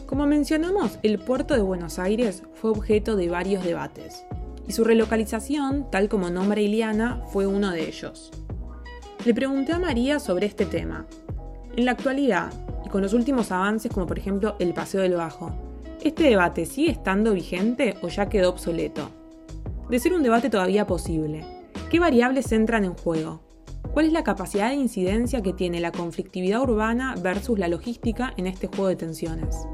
Como 0.05 0.27
mencionamos, 0.27 0.99
el 1.01 1.17
puerto 1.17 1.55
de 1.55 1.63
Buenos 1.63 1.97
Aires 1.97 2.43
fue 2.53 2.69
objeto 2.69 3.15
de 3.15 3.29
varios 3.29 3.63
debates, 3.65 4.23
y 4.67 4.73
su 4.73 4.83
relocalización, 4.83 5.89
tal 5.89 6.07
como 6.07 6.29
nombra 6.29 6.61
Iliana, 6.61 7.23
fue 7.33 7.47
uno 7.47 7.71
de 7.71 7.87
ellos. 7.87 8.29
Le 9.25 9.33
pregunté 9.33 9.73
a 9.73 9.79
María 9.79 10.19
sobre 10.19 10.45
este 10.45 10.67
tema. 10.67 11.07
En 11.75 11.85
la 11.85 11.93
actualidad, 11.93 12.53
y 12.85 12.89
con 12.89 13.01
los 13.01 13.13
últimos 13.13 13.51
avances 13.51 13.91
como 13.91 14.05
por 14.05 14.19
ejemplo 14.19 14.55
el 14.59 14.75
Paseo 14.75 15.01
del 15.01 15.15
Bajo, 15.15 15.64
¿Este 16.05 16.25
debate 16.25 16.67
sigue 16.67 16.91
estando 16.91 17.33
vigente 17.33 17.97
o 18.03 18.09
ya 18.09 18.29
quedó 18.29 18.51
obsoleto? 18.51 19.09
De 19.89 19.97
ser 19.97 20.13
un 20.13 20.21
debate 20.21 20.51
todavía 20.51 20.85
posible, 20.85 21.43
¿qué 21.89 21.99
variables 21.99 22.51
entran 22.51 22.85
en 22.85 22.93
juego? 22.93 23.41
¿Cuál 23.91 24.05
es 24.05 24.13
la 24.13 24.23
capacidad 24.23 24.69
de 24.69 24.75
incidencia 24.75 25.41
que 25.41 25.51
tiene 25.51 25.79
la 25.79 25.91
conflictividad 25.91 26.61
urbana 26.61 27.15
versus 27.17 27.57
la 27.57 27.67
logística 27.67 28.35
en 28.37 28.45
este 28.45 28.67
juego 28.67 28.89
de 28.89 28.97
tensiones? 28.97 29.65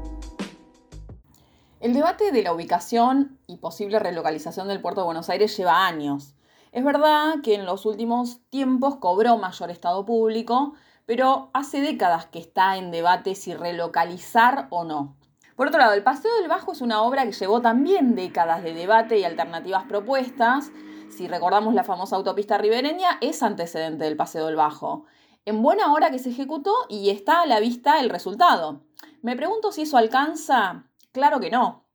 El 1.80 1.92
debate 1.92 2.32
de 2.32 2.42
la 2.42 2.54
ubicación 2.54 3.38
y 3.46 3.58
posible 3.58 3.98
relocalización 3.98 4.68
del 4.68 4.80
puerto 4.80 5.02
de 5.02 5.04
Buenos 5.04 5.28
Aires 5.28 5.54
lleva 5.54 5.86
años. 5.86 6.34
Es 6.72 6.82
verdad 6.82 7.42
que 7.42 7.56
en 7.56 7.66
los 7.66 7.84
últimos 7.84 8.40
tiempos 8.48 8.96
cobró 8.96 9.36
mayor 9.36 9.70
estado 9.70 10.06
público, 10.06 10.72
pero 11.04 11.50
hace 11.52 11.82
décadas 11.82 12.24
que 12.24 12.38
está 12.38 12.78
en 12.78 12.90
debate 12.90 13.34
si 13.34 13.52
relocalizar 13.52 14.68
o 14.70 14.84
no. 14.84 15.18
Por 15.62 15.68
otro 15.68 15.78
lado, 15.78 15.92
El 15.92 16.02
Paseo 16.02 16.34
del 16.40 16.48
Bajo 16.48 16.72
es 16.72 16.80
una 16.80 17.02
obra 17.02 17.24
que 17.24 17.30
llevó 17.30 17.60
también 17.60 18.16
décadas 18.16 18.64
de 18.64 18.74
debate 18.74 19.20
y 19.20 19.24
alternativas 19.24 19.84
propuestas. 19.84 20.72
Si 21.08 21.28
recordamos 21.28 21.72
la 21.72 21.84
famosa 21.84 22.16
autopista 22.16 22.58
ribereña, 22.58 23.18
es 23.20 23.44
antecedente 23.44 24.02
del 24.02 24.16
Paseo 24.16 24.46
del 24.46 24.56
Bajo. 24.56 25.04
En 25.44 25.62
buena 25.62 25.92
hora 25.92 26.10
que 26.10 26.18
se 26.18 26.30
ejecutó 26.30 26.74
y 26.88 27.10
está 27.10 27.42
a 27.42 27.46
la 27.46 27.60
vista 27.60 28.00
el 28.00 28.10
resultado. 28.10 28.80
Me 29.20 29.36
pregunto 29.36 29.70
si 29.70 29.82
eso 29.82 29.98
alcanza. 29.98 30.86
Claro 31.12 31.38
que 31.38 31.52
no, 31.52 31.86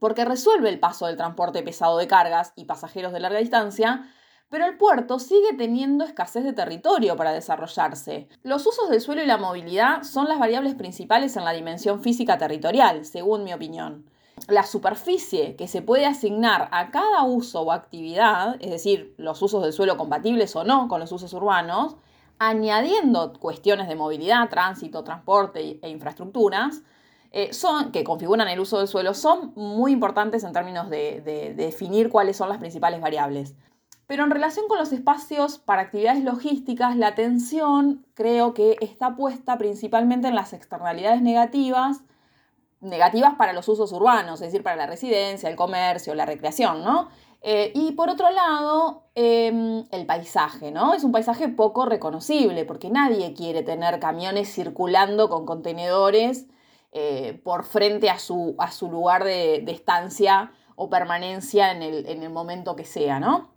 porque 0.00 0.24
resuelve 0.24 0.68
el 0.68 0.80
paso 0.80 1.06
del 1.06 1.16
transporte 1.16 1.62
pesado 1.62 1.98
de 1.98 2.08
cargas 2.08 2.52
y 2.56 2.64
pasajeros 2.64 3.12
de 3.12 3.20
larga 3.20 3.38
distancia, 3.38 4.12
pero 4.54 4.66
el 4.66 4.76
puerto 4.76 5.18
sigue 5.18 5.52
teniendo 5.58 6.04
escasez 6.04 6.44
de 6.44 6.52
territorio 6.52 7.16
para 7.16 7.32
desarrollarse. 7.32 8.28
Los 8.44 8.64
usos 8.64 8.88
del 8.88 9.00
suelo 9.00 9.20
y 9.20 9.26
la 9.26 9.36
movilidad 9.36 10.04
son 10.04 10.28
las 10.28 10.38
variables 10.38 10.76
principales 10.76 11.36
en 11.36 11.44
la 11.44 11.50
dimensión 11.50 12.02
física 12.02 12.38
territorial, 12.38 13.04
según 13.04 13.42
mi 13.42 13.52
opinión. 13.52 14.08
La 14.46 14.62
superficie 14.62 15.56
que 15.56 15.66
se 15.66 15.82
puede 15.82 16.06
asignar 16.06 16.68
a 16.70 16.92
cada 16.92 17.24
uso 17.24 17.62
o 17.62 17.72
actividad, 17.72 18.54
es 18.60 18.70
decir, 18.70 19.12
los 19.18 19.42
usos 19.42 19.60
del 19.60 19.72
suelo 19.72 19.96
compatibles 19.96 20.54
o 20.54 20.62
no 20.62 20.86
con 20.86 21.00
los 21.00 21.10
usos 21.10 21.32
urbanos, 21.32 21.96
añadiendo 22.38 23.32
cuestiones 23.32 23.88
de 23.88 23.96
movilidad, 23.96 24.48
tránsito, 24.50 25.02
transporte 25.02 25.80
e 25.82 25.88
infraestructuras, 25.88 26.84
eh, 27.32 27.52
son, 27.52 27.90
que 27.90 28.04
configuran 28.04 28.46
el 28.46 28.60
uso 28.60 28.78
del 28.78 28.86
suelo 28.86 29.14
son 29.14 29.52
muy 29.56 29.90
importantes 29.90 30.44
en 30.44 30.52
términos 30.52 30.88
de, 30.88 31.54
definir 31.56 32.08
cuáles 32.08 32.36
son 32.36 32.48
las 32.48 32.58
principales 32.58 33.00
variables. 33.00 33.56
Pero 34.06 34.24
en 34.24 34.30
relación 34.30 34.68
con 34.68 34.78
los 34.78 34.92
espacios 34.92 35.58
para 35.58 35.82
actividades 35.82 36.22
logísticas, 36.22 36.96
la 36.96 37.08
atención 37.08 38.04
creo 38.14 38.52
que 38.52 38.76
está 38.80 39.16
puesta 39.16 39.56
principalmente 39.56 40.28
en 40.28 40.34
las 40.34 40.52
externalidades 40.52 41.22
negativas, 41.22 42.02
negativas 42.80 43.34
para 43.36 43.54
los 43.54 43.66
usos 43.68 43.92
urbanos, 43.92 44.42
es 44.42 44.48
decir, 44.48 44.62
para 44.62 44.76
la 44.76 44.86
residencia, 44.86 45.48
el 45.48 45.56
comercio, 45.56 46.14
la 46.14 46.26
recreación, 46.26 46.84
¿no? 46.84 47.08
Eh, 47.40 47.72
y 47.74 47.92
por 47.92 48.08
otro 48.08 48.30
lado, 48.30 49.04
em, 49.14 49.84
el 49.90 50.06
paisaje, 50.06 50.70
¿no? 50.70 50.94
Es 50.94 51.04
un 51.04 51.12
paisaje 51.12 51.48
poco 51.48 51.84
reconocible 51.86 52.64
porque 52.64 52.90
nadie 52.90 53.34
quiere 53.34 53.62
tener 53.62 54.00
camiones 54.00 54.52
circulando 54.52 55.28
con 55.28 55.44
contenedores 55.44 56.46
eh, 56.92 57.40
por 57.44 57.64
frente 57.64 58.08
a 58.08 58.18
su, 58.18 58.54
a 58.58 58.70
su 58.70 58.90
lugar 58.90 59.24
de, 59.24 59.64
estancia 59.68 60.52
o 60.76 60.88
permanencia 60.88 61.72
en 61.72 61.82
el, 61.82 62.06
en 62.06 62.22
el 62.22 62.30
momento 62.30 62.76
que 62.76 62.84
sea, 62.84 63.20
¿no? 63.20 63.53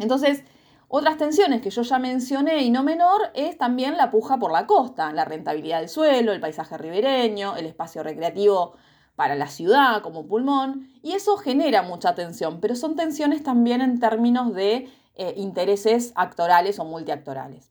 Entonces, 0.00 0.44
otras 0.88 1.18
tensiones 1.18 1.62
que 1.62 1.70
yo 1.70 1.82
ya 1.82 2.00
mencioné 2.00 2.62
y 2.62 2.70
no 2.70 2.82
menor 2.82 3.30
es 3.34 3.56
también 3.56 3.96
la 3.96 4.10
puja 4.10 4.38
por 4.38 4.50
la 4.50 4.66
costa, 4.66 5.12
la 5.12 5.24
rentabilidad 5.24 5.78
del 5.78 5.88
suelo, 5.88 6.32
el 6.32 6.40
paisaje 6.40 6.76
ribereño, 6.76 7.56
el 7.56 7.66
espacio 7.66 8.02
recreativo 8.02 8.74
para 9.14 9.36
la 9.36 9.46
ciudad 9.46 10.02
como 10.02 10.26
pulmón, 10.26 10.88
y 11.02 11.12
eso 11.12 11.36
genera 11.36 11.82
mucha 11.82 12.14
tensión, 12.14 12.60
pero 12.60 12.74
son 12.74 12.96
tensiones 12.96 13.42
también 13.42 13.82
en 13.82 14.00
términos 14.00 14.54
de 14.54 14.88
eh, 15.16 15.34
intereses 15.36 16.12
actorales 16.16 16.78
o 16.78 16.84
multiactorales. 16.84 17.70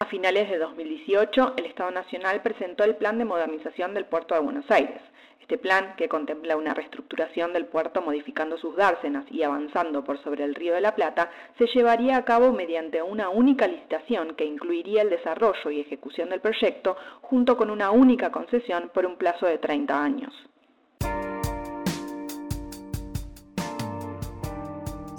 A 0.00 0.06
finales 0.06 0.50
de 0.50 0.58
2018, 0.58 1.54
el 1.56 1.66
Estado 1.66 1.92
Nacional 1.92 2.42
presentó 2.42 2.82
el 2.82 2.96
Plan 2.96 3.16
de 3.16 3.24
Modernización 3.24 3.94
del 3.94 4.06
Puerto 4.06 4.34
de 4.34 4.40
Buenos 4.40 4.68
Aires. 4.68 5.00
Este 5.52 5.68
plan, 5.68 5.92
que 5.98 6.08
contempla 6.08 6.56
una 6.56 6.72
reestructuración 6.72 7.52
del 7.52 7.66
puerto 7.66 8.00
modificando 8.00 8.56
sus 8.56 8.74
dársenas 8.74 9.26
y 9.30 9.42
avanzando 9.42 10.02
por 10.02 10.16
sobre 10.24 10.44
el 10.44 10.54
Río 10.54 10.72
de 10.72 10.80
la 10.80 10.94
Plata, 10.94 11.30
se 11.58 11.66
llevaría 11.66 12.16
a 12.16 12.24
cabo 12.24 12.52
mediante 12.52 13.02
una 13.02 13.28
única 13.28 13.66
licitación 13.66 14.34
que 14.34 14.46
incluiría 14.46 15.02
el 15.02 15.10
desarrollo 15.10 15.70
y 15.70 15.80
ejecución 15.80 16.30
del 16.30 16.40
proyecto 16.40 16.96
junto 17.20 17.58
con 17.58 17.68
una 17.68 17.90
única 17.90 18.32
concesión 18.32 18.90
por 18.94 19.04
un 19.04 19.18
plazo 19.18 19.44
de 19.44 19.58
30 19.58 20.02
años. 20.02 20.32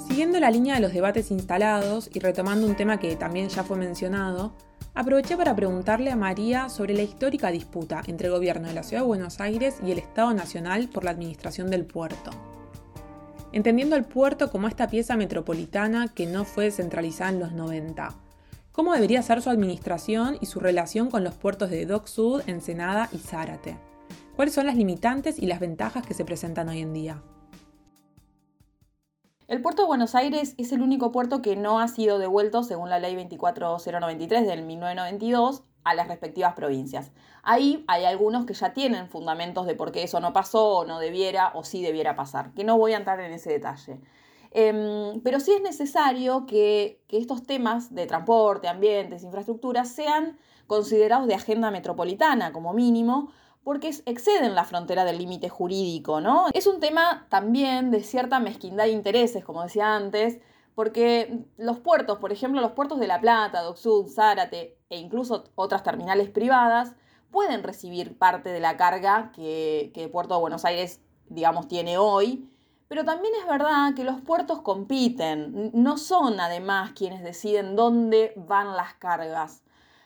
Siguiendo 0.07 0.39
la 0.39 0.49
línea 0.49 0.73
de 0.73 0.81
los 0.81 0.93
debates 0.93 1.29
instalados 1.29 2.09
y 2.11 2.19
retomando 2.19 2.65
un 2.65 2.75
tema 2.75 2.99
que 2.99 3.15
también 3.17 3.49
ya 3.49 3.63
fue 3.63 3.77
mencionado, 3.77 4.55
aproveché 4.93 5.35
para 5.35 5.55
preguntarle 5.55 6.11
a 6.11 6.15
María 6.15 6.69
sobre 6.69 6.93
la 6.93 7.01
histórica 7.01 7.49
disputa 7.49 8.01
entre 8.07 8.27
el 8.27 8.33
gobierno 8.33 8.67
de 8.67 8.73
la 8.73 8.83
Ciudad 8.83 9.01
de 9.01 9.07
Buenos 9.07 9.39
Aires 9.39 9.77
y 9.85 9.91
el 9.91 9.99
Estado 9.99 10.33
Nacional 10.33 10.87
por 10.87 11.03
la 11.03 11.11
administración 11.11 11.69
del 11.69 11.85
puerto. 11.85 12.31
Entendiendo 13.51 13.95
el 13.95 14.05
puerto 14.05 14.51
como 14.51 14.67
esta 14.67 14.87
pieza 14.87 15.15
metropolitana 15.15 16.07
que 16.07 16.25
no 16.25 16.45
fue 16.45 16.65
descentralizada 16.65 17.31
en 17.31 17.39
los 17.39 17.53
90, 17.53 18.15
¿cómo 18.71 18.93
debería 18.93 19.21
ser 19.21 19.41
su 19.41 19.49
administración 19.49 20.37
y 20.41 20.45
su 20.45 20.59
relación 20.59 21.09
con 21.09 21.23
los 21.23 21.35
puertos 21.35 21.69
de 21.69 21.85
Dock 21.85 22.07
Sud, 22.07 22.41
Ensenada 22.47 23.09
y 23.11 23.17
Zárate? 23.17 23.77
¿Cuáles 24.35 24.55
son 24.55 24.65
las 24.65 24.75
limitantes 24.75 25.37
y 25.37 25.45
las 25.45 25.59
ventajas 25.59 26.05
que 26.05 26.15
se 26.15 26.25
presentan 26.25 26.69
hoy 26.69 26.79
en 26.79 26.93
día? 26.93 27.21
El 29.47 29.61
puerto 29.61 29.81
de 29.81 29.87
Buenos 29.87 30.15
Aires 30.15 30.55
es 30.57 30.71
el 30.71 30.81
único 30.81 31.11
puerto 31.11 31.41
que 31.41 31.57
no 31.57 31.81
ha 31.81 31.89
sido 31.89 32.17
devuelto, 32.17 32.63
según 32.63 32.89
la 32.89 32.99
ley 32.99 33.13
24093 33.15 34.47
del 34.47 34.63
1992, 34.63 35.63
a 35.83 35.93
las 35.95 36.07
respectivas 36.07 36.53
provincias. 36.53 37.11
Ahí 37.43 37.83
hay 37.87 38.05
algunos 38.05 38.45
que 38.45 38.53
ya 38.53 38.73
tienen 38.73 39.09
fundamentos 39.09 39.65
de 39.65 39.75
por 39.75 39.91
qué 39.91 40.03
eso 40.03 40.21
no 40.21 40.31
pasó 40.31 40.77
o 40.77 40.85
no 40.85 40.97
debiera 40.97 41.51
o 41.55 41.65
sí 41.65 41.81
debiera 41.81 42.15
pasar, 42.15 42.53
que 42.53 42.63
no 42.63 42.77
voy 42.77 42.93
a 42.93 42.97
entrar 42.97 43.19
en 43.19 43.33
ese 43.33 43.51
detalle. 43.51 43.99
Em, 44.51 45.19
pero 45.23 45.41
sí 45.41 45.51
es 45.51 45.61
necesario 45.61 46.45
que, 46.45 47.01
que 47.09 47.17
estos 47.17 47.43
temas 47.43 47.93
de 47.93 48.05
transporte, 48.05 48.69
ambientes, 48.69 49.23
infraestructuras 49.23 49.89
sean 49.89 50.37
considerados 50.67 51.27
de 51.27 51.35
agenda 51.35 51.69
metropolitana 51.69 52.53
como 52.53 52.71
mínimo, 52.71 53.31
porque 53.63 53.93
exceden 54.05 54.55
la 54.55 54.65
frontera 54.65 55.05
del 55.05 55.17
límite 55.17 55.49
jurídico, 55.49 56.21
¿no? 56.21 56.47
Es 56.53 56.67
un 56.67 56.79
tema 56.79 57.27
también 57.29 57.91
de 57.91 58.01
cierta 58.03 58.39
mezquindad 58.39 58.85
de 58.85 58.91
intereses, 58.91 59.43
como 59.45 59.63
decía 59.63 59.95
antes, 59.95 60.39
porque 60.75 61.45
los 61.57 61.79
puertos, 61.79 62.17
por 62.17 62.31
ejemplo, 62.31 62.61
los 62.61 62.71
puertos 62.71 62.99
de 62.99 63.07
La 63.07 63.21
Plata, 63.21 63.61
Docksud, 63.61 64.07
Zárate 64.07 64.77
e 64.89 64.97
incluso 64.97 65.45
otras 65.55 65.83
terminales 65.83 66.29
privadas, 66.29 66.93
pueden 67.31 67.63
recibir 67.63 68.17
parte 68.17 68.49
de 68.49 68.59
la 68.59 68.77
carga 68.77 69.31
que, 69.33 69.91
que 69.93 70.09
Puerto 70.09 70.35
de 70.35 70.41
Buenos 70.41 70.65
Aires, 70.65 71.01
digamos, 71.29 71.67
tiene 71.67 71.97
hoy, 71.97 72.49
pero 72.87 73.05
también 73.05 73.33
es 73.41 73.47
verdad 73.47 73.95
que 73.95 74.03
los 74.03 74.21
puertos 74.21 74.61
compiten, 74.61 75.71
no 75.73 75.97
son 75.97 76.39
además 76.39 76.91
quienes 76.91 77.23
deciden 77.23 77.75
dónde 77.75 78.33
van 78.35 78.75
las 78.75 78.93
cargas. 78.95 79.62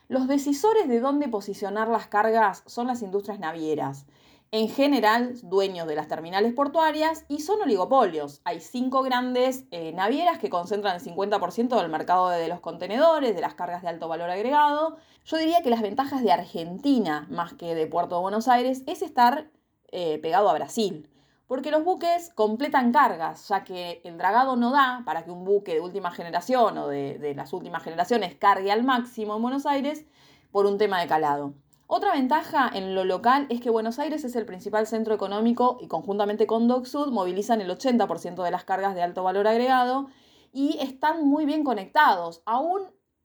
Los 0.09 0.27
decisores 0.29 0.87
de 0.87 1.01
dónde 1.01 1.27
posicionar 1.27 1.89
las 1.89 2.07
cargas 2.07 2.63
son 2.65 2.87
las 2.87 3.01
industrias 3.01 3.39
navieras, 3.39 4.05
en 4.51 4.69
general 4.69 5.35
dueños 5.43 5.85
de 5.85 5.95
las 5.95 6.07
terminales 6.07 6.53
portuarias 6.53 7.25
y 7.27 7.41
son 7.41 7.61
oligopolios. 7.61 8.39
Hay 8.45 8.61
cinco 8.61 9.03
grandes 9.03 9.65
eh, 9.71 9.91
navieras 9.91 10.37
que 10.39 10.49
concentran 10.49 10.95
el 10.95 11.01
50% 11.01 11.75
del 11.75 11.91
mercado 11.91 12.29
de 12.29 12.47
los 12.47 12.61
contenedores, 12.61 13.35
de 13.35 13.41
las 13.41 13.55
cargas 13.55 13.81
de 13.81 13.89
alto 13.89 14.07
valor 14.07 14.29
agregado. 14.29 14.95
Yo 15.25 15.35
diría 15.35 15.61
que 15.61 15.69
las 15.69 15.81
ventajas 15.81 16.23
de 16.23 16.31
Argentina 16.31 17.27
más 17.29 17.53
que 17.53 17.75
de 17.75 17.85
Puerto 17.87 18.15
de 18.15 18.21
Buenos 18.21 18.47
Aires 18.47 18.83
es 18.87 19.01
estar 19.01 19.51
eh, 19.91 20.19
pegado 20.19 20.49
a 20.49 20.53
Brasil 20.53 21.09
porque 21.47 21.71
los 21.71 21.83
buques 21.83 22.29
completan 22.35 22.91
cargas, 22.91 23.47
ya 23.47 23.63
que 23.63 24.01
el 24.03 24.17
dragado 24.17 24.55
no 24.57 24.71
da 24.71 25.01
para 25.05 25.23
que 25.23 25.31
un 25.31 25.45
buque 25.45 25.73
de 25.73 25.79
última 25.79 26.11
generación 26.11 26.77
o 26.77 26.87
de, 26.87 27.33
las 27.35 27.53
últimas 27.53 27.83
generaciones 27.83 28.35
cargue 28.35 28.71
al 28.71 28.83
máximo 28.83 29.35
en 29.35 29.41
Buenos 29.41 29.65
Aires 29.65 30.05
por 30.51 30.65
un 30.65 30.77
tema 30.77 30.99
de 30.99 31.07
calado. 31.07 31.53
Otra 31.87 32.11
ventaja 32.11 32.69
en 32.73 32.95
lo 32.95 33.05
local 33.05 33.47
es 33.49 33.61
que 33.61 33.69
Buenos 33.69 33.97
Aires 33.97 34.25
es 34.25 34.35
el 34.35 34.45
principal 34.45 34.87
centro 34.87 35.15
económico 35.15 35.77
y 35.79 35.87
conjuntamente 35.87 36.45
con 36.45 36.67
Dock 36.67 36.85
Sud 36.85 37.13
movilizan 37.13 37.61
el 37.61 37.69
80% 37.69 38.43
de 38.43 38.51
las 38.51 38.65
cargas 38.65 38.93
de 38.93 39.01
alto 39.01 39.23
valor 39.23 39.47
agregado 39.47 40.07
y 40.51 40.77
están 40.81 41.25
muy 41.25 41.45
bien 41.45 41.63
conectados, 41.63 42.41
aún 42.45 42.81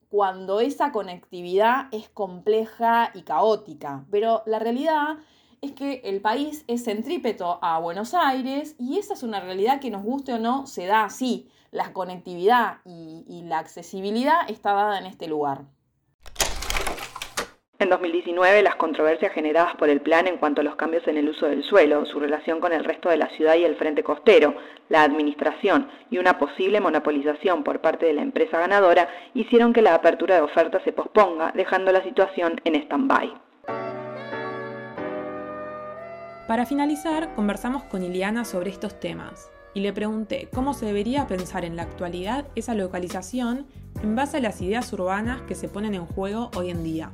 cuando 0.09 0.61
esa 0.61 0.93
conectividad 0.93 1.87
es 1.91 2.09
compleja 2.09 3.11
y 3.15 3.23
caótica. 3.23 4.05
Pero 4.13 4.43
la 4.47 4.61
realidad 4.61 5.17
es 5.63 5.73
que 5.73 6.01
el 6.05 6.21
país 6.21 6.65
es 6.67 6.85
centrípeto 6.85 7.61
a 7.63 7.79
Buenos 7.79 8.15
Aires 8.15 8.75
y 8.81 8.99
esa 8.99 9.15
es 9.15 9.23
una 9.23 9.39
realidad 9.39 9.81
que 9.81 9.91
nos 9.91 10.03
guste 10.03 10.33
o 10.35 10.39
no, 10.39 10.67
se 10.67 10.87
da 10.87 11.05
así. 11.05 11.49
La 11.71 11.93
conectividad 11.93 12.79
y, 12.85 13.43
la 13.45 13.59
accesibilidad 13.59 14.51
está 14.51 14.73
dada 14.75 14.99
en 14.99 15.07
este 15.07 15.29
lugar. 15.29 15.63
En 17.79 17.89
2019, 17.89 18.63
las 18.63 18.75
controversias 18.75 19.33
generadas 19.33 19.75
por 19.77 19.89
el 19.89 20.01
plan 20.01 20.27
en 20.27 20.37
cuanto 20.37 20.61
a 20.61 20.65
los 20.65 20.77
cambios 20.77 21.07
en 21.09 21.17
el 21.17 21.29
uso 21.29 21.47
del 21.47 21.65
suelo, 21.65 22.05
su 22.07 22.21
relación 22.21 22.61
con 22.61 22.73
el 22.73 22.85
resto 22.85 23.09
de 23.09 23.17
la 23.17 23.29
ciudad 23.31 23.57
y 23.57 23.65
el 23.65 23.77
frente 23.77 24.03
costero, 24.03 24.55
la 24.89 25.03
administración 25.03 25.89
y 26.11 26.19
una 26.19 26.39
posible 26.39 26.81
monopolización 26.81 27.65
por 27.65 27.81
parte 27.81 28.07
de 28.07 28.15
la 28.15 28.23
empresa 28.23 28.59
ganadora 28.59 29.09
hicieron 29.35 29.73
que 29.73 29.83
la 29.83 29.95
apertura 29.95 30.37
de 30.37 30.43
ofertas 30.43 30.83
se 30.85 30.93
posponga, 30.93 31.53
dejando 31.55 31.91
la 31.93 32.03
situación 32.03 32.61
en 32.65 32.75
stand-by. 32.75 33.52
Para 36.49 36.67
finalizar, 36.67 37.35
conversamos 37.37 37.85
con 37.85 38.03
Iliana 38.03 38.45
sobre 38.45 38.71
estos 38.71 38.99
temas 38.99 39.49
y 39.75 39.81
le 39.81 39.93
pregunté 39.93 40.49
cómo 40.53 40.75
se 40.75 40.87
debería 40.87 41.29
pensar 41.29 41.65
en 41.65 41.77
la 41.77 41.85
actualidad 41.85 42.47
esa 42.57 42.75
localización 42.75 43.67
en 44.03 44.17
base 44.17 44.39
a 44.39 44.41
las 44.41 44.61
ideas 44.61 44.93
urbanas 44.93 45.43
que 45.43 45.55
se 45.55 45.69
ponen 45.69 45.95
en 45.95 46.05
juego 46.05 46.51
hoy 46.57 46.71
en 46.71 46.83
día. 46.83 47.13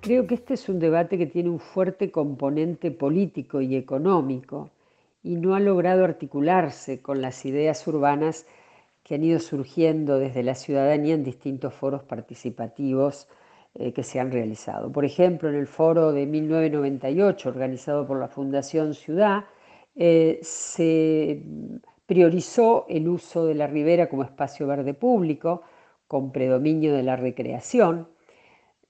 Creo 0.00 0.26
que 0.26 0.34
este 0.34 0.54
es 0.54 0.68
un 0.68 0.80
debate 0.80 1.18
que 1.18 1.26
tiene 1.26 1.50
un 1.50 1.60
fuerte 1.60 2.10
componente 2.10 2.90
político 2.90 3.60
y 3.60 3.76
económico 3.76 4.70
y 5.22 5.36
no 5.36 5.54
ha 5.54 5.60
logrado 5.60 6.04
articularse 6.04 7.00
con 7.00 7.22
las 7.22 7.44
ideas 7.44 7.86
urbanas 7.86 8.44
que 9.04 9.14
han 9.14 9.22
ido 9.22 9.38
surgiendo 9.38 10.18
desde 10.18 10.42
la 10.42 10.56
ciudadanía 10.56 11.14
en 11.14 11.22
distintos 11.22 11.74
foros 11.74 12.02
participativos 12.02 13.28
eh, 13.74 13.92
que 13.92 14.02
se 14.02 14.18
han 14.20 14.32
realizado. 14.32 14.90
Por 14.90 15.04
ejemplo, 15.04 15.48
en 15.48 15.54
el 15.54 15.66
foro 15.66 16.12
de 16.12 16.26
1998, 16.26 17.48
organizado 17.48 18.06
por 18.06 18.18
la 18.18 18.28
Fundación 18.28 18.94
Ciudad, 18.94 19.44
eh, 19.94 20.38
se 20.42 21.42
priorizó 22.06 22.86
el 22.88 23.08
uso 23.08 23.46
de 23.46 23.54
la 23.54 23.68
ribera 23.68 24.08
como 24.08 24.24
espacio 24.24 24.66
verde 24.66 24.94
público, 24.94 25.62
con 26.08 26.32
predominio 26.32 26.92
de 26.92 27.04
la 27.04 27.14
recreación. 27.14 28.08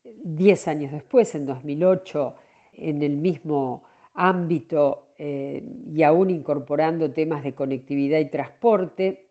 Diez 0.02 0.66
años 0.68 0.92
después, 0.92 1.34
en 1.34 1.44
2008, 1.44 2.34
en 2.72 3.02
el 3.02 3.18
mismo 3.18 3.84
ámbito 4.14 5.08
eh, 5.18 5.62
y 5.94 6.02
aún 6.02 6.30
incorporando 6.30 7.12
temas 7.12 7.44
de 7.44 7.54
conectividad 7.54 8.18
y 8.20 8.30
transporte, 8.30 9.28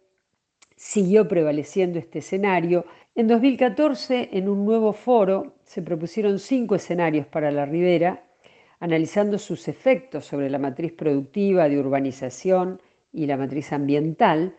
siguió 0.76 1.28
prevaleciendo 1.28 1.98
este 1.98 2.20
escenario. 2.20 2.86
En 3.20 3.28
2014, 3.28 4.30
en 4.32 4.48
un 4.48 4.64
nuevo 4.64 4.94
foro, 4.94 5.56
se 5.66 5.82
propusieron 5.82 6.40
cinco 6.40 6.76
escenarios 6.76 7.28
para 7.28 7.52
la 7.52 7.66
ribera, 7.66 8.24
analizando 8.80 9.38
sus 9.38 9.68
efectos 9.68 10.24
sobre 10.24 10.50
la 10.50 10.58
matriz 10.58 10.94
productiva 10.94 11.68
de 11.68 11.78
urbanización 11.78 12.82
y 13.12 13.26
la 13.26 13.36
matriz 13.36 13.74
ambiental, 13.74 14.56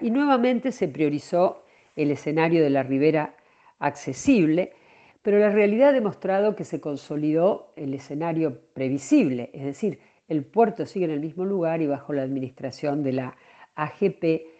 y 0.00 0.10
nuevamente 0.10 0.72
se 0.72 0.88
priorizó 0.88 1.66
el 1.96 2.12
escenario 2.12 2.62
de 2.62 2.70
la 2.70 2.82
ribera 2.82 3.36
accesible, 3.78 4.72
pero 5.20 5.38
la 5.38 5.50
realidad 5.50 5.90
ha 5.90 5.92
demostrado 5.92 6.56
que 6.56 6.64
se 6.64 6.80
consolidó 6.80 7.74
el 7.76 7.92
escenario 7.92 8.58
previsible, 8.72 9.50
es 9.52 9.64
decir, 9.64 10.00
el 10.28 10.46
puerto 10.46 10.86
sigue 10.86 11.04
en 11.04 11.10
el 11.10 11.20
mismo 11.20 11.44
lugar 11.44 11.82
y 11.82 11.86
bajo 11.86 12.14
la 12.14 12.22
administración 12.22 13.02
de 13.02 13.12
la 13.12 13.36
AGP, 13.74 14.55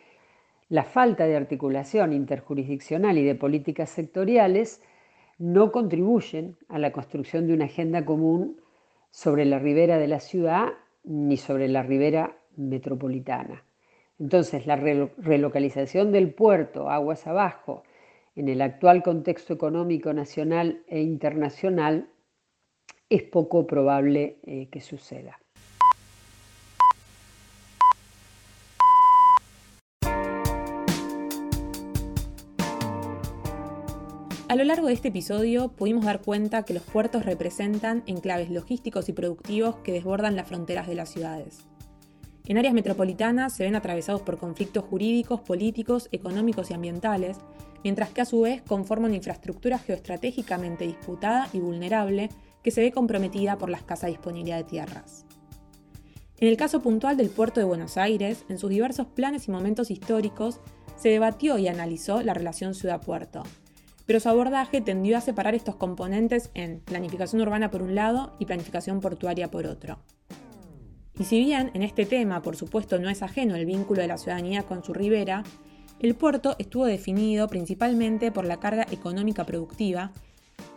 la 0.69 0.85
falta 0.85 1.27
de 1.27 1.37
articulación 1.37 2.13
interjurisdiccional 2.13 3.19
y 3.19 3.25
de 3.25 3.35
políticas 3.35 3.91
sectoriales 3.91 4.83
no 5.39 5.71
contribuyen 5.71 6.57
a 6.69 6.79
la 6.79 6.93
construcción 6.93 7.47
de 7.47 7.55
una 7.55 7.67
agenda 7.67 8.05
común 8.05 8.61
sobre 9.11 9.45
la 9.45 9.59
ribera 9.59 9.99
de 9.99 10.09
la 10.09 10.21
ciudad 10.21 10.73
ni 11.05 11.37
sobre 11.37 11.69
la 11.69 11.83
ribera 11.83 12.37
metropolitana. 12.57 13.65
Entonces, 14.19 14.67
la 14.67 14.77
relocalización 14.77 16.11
del 16.11 16.33
puerto 16.33 16.91
aguas 16.91 17.27
abajo 17.27 17.85
en 18.35 18.49
el 18.49 18.63
actual 18.63 19.03
contexto 19.03 19.53
económico 19.53 20.13
nacional 20.13 20.83
e 20.89 21.01
internacional 21.01 22.09
es 23.09 23.23
poco 23.23 23.67
probable 23.67 24.39
eh, 24.43 24.69
que 24.71 24.81
suceda. 24.81 25.39
A 34.57 34.59
lo 34.59 34.65
largo 34.65 34.87
de 34.87 34.95
este 34.95 35.09
episodio 35.09 35.69
pudimos 35.69 36.07
dar 36.07 36.23
cuenta 36.23 36.63
que 36.63 36.73
los 36.73 36.83
puertos 36.83 37.27
representan 37.27 38.03
enclaves 38.07 38.49
logísticos 38.49 39.07
y 39.11 39.13
productivos 39.13 39.77
que 39.85 39.93
desbordan 39.93 40.35
las 40.35 40.49
fronteras 40.49 40.89
de 40.89 40.95
las 40.95 41.11
ciudades. 41.11 41.59
En 42.47 42.57
áreas 42.57 42.73
metropolitanas 42.73 43.53
se 43.53 43.65
ven 43.65 43.77
atravesados 43.77 44.23
por 44.23 44.39
conflictos 44.39 44.83
jurídicos, 44.85 45.43
políticos, 45.43 46.09
económicos 46.11 46.71
y 46.71 46.73
ambientales, 46.73 47.37
mientras 47.85 48.09
que 48.09 48.23
a 48.23 48.25
su 48.25 48.41
vez 48.41 48.63
conforman 48.63 49.13
infraestructura 49.13 49.79
geoestratégicamente 49.79 50.87
disputada 50.87 51.51
y 51.53 51.59
vulnerable 51.59 52.31
que 52.63 52.71
se 52.71 52.81
ve 52.81 52.93
comprometida 52.93 53.59
por 53.59 53.69
la 53.69 53.77
escasa 53.77 54.07
disponibilidad 54.07 54.57
de 54.57 54.65
tierras. 54.65 55.27
En 56.39 56.49
el 56.49 56.57
caso 56.57 56.81
puntual 56.81 57.19
del 57.19 57.29
puerto 57.29 57.61
de 57.61 57.67
Buenos 57.67 57.99
Aires, 57.99 58.47
en 58.49 58.57
sus 58.57 58.71
diversos 58.71 59.07
planes 59.07 59.49
y 59.49 59.51
momentos 59.51 59.91
históricos, 59.91 60.61
se 60.97 61.11
debatió 61.11 61.59
y 61.59 61.69
analizó 61.69 62.23
la 62.23 62.33
relación 62.33 62.75
ciudad-puerto, 62.75 63.43
pero 64.07 64.21
su 64.21 64.29
abordaje 64.29 64.81
tendió 64.81 65.19
a 65.19 65.21
separar 65.21 65.55
estos 65.55 65.75
componentes 65.75 66.51
en 66.55 66.81
planificación 66.81 67.43
urbana 67.43 67.71
por 67.71 67.83
un 67.83 67.95
lado 67.95 68.33
y 68.39 68.47
planificación 68.47 69.01
portuaria 69.01 69.51
por 69.51 69.67
otro. 69.67 69.99
Y 71.19 71.25
si 71.25 71.41
bien 71.41 71.71
en 71.75 71.83
este 71.83 72.07
tema, 72.07 72.43
por 72.43 72.57
supuesto, 72.57 72.99
no 72.99 73.09
es 73.09 73.23
ajeno 73.23 73.57
el 73.57 73.67
vínculo 73.67 74.03
de 74.03 74.09
la 74.09 74.19
ciudadanía 74.19 74.63
con 74.63 74.85
su 74.85 74.93
ribera, 74.93 75.45
el 75.99 76.15
puerto 76.15 76.57
estuvo 76.59 76.85
definido 76.85 77.49
principalmente 77.49 78.31
por 78.31 78.45
la 78.45 78.59
carga 78.59 78.87
económica 78.91 79.45
productiva, 79.45 80.13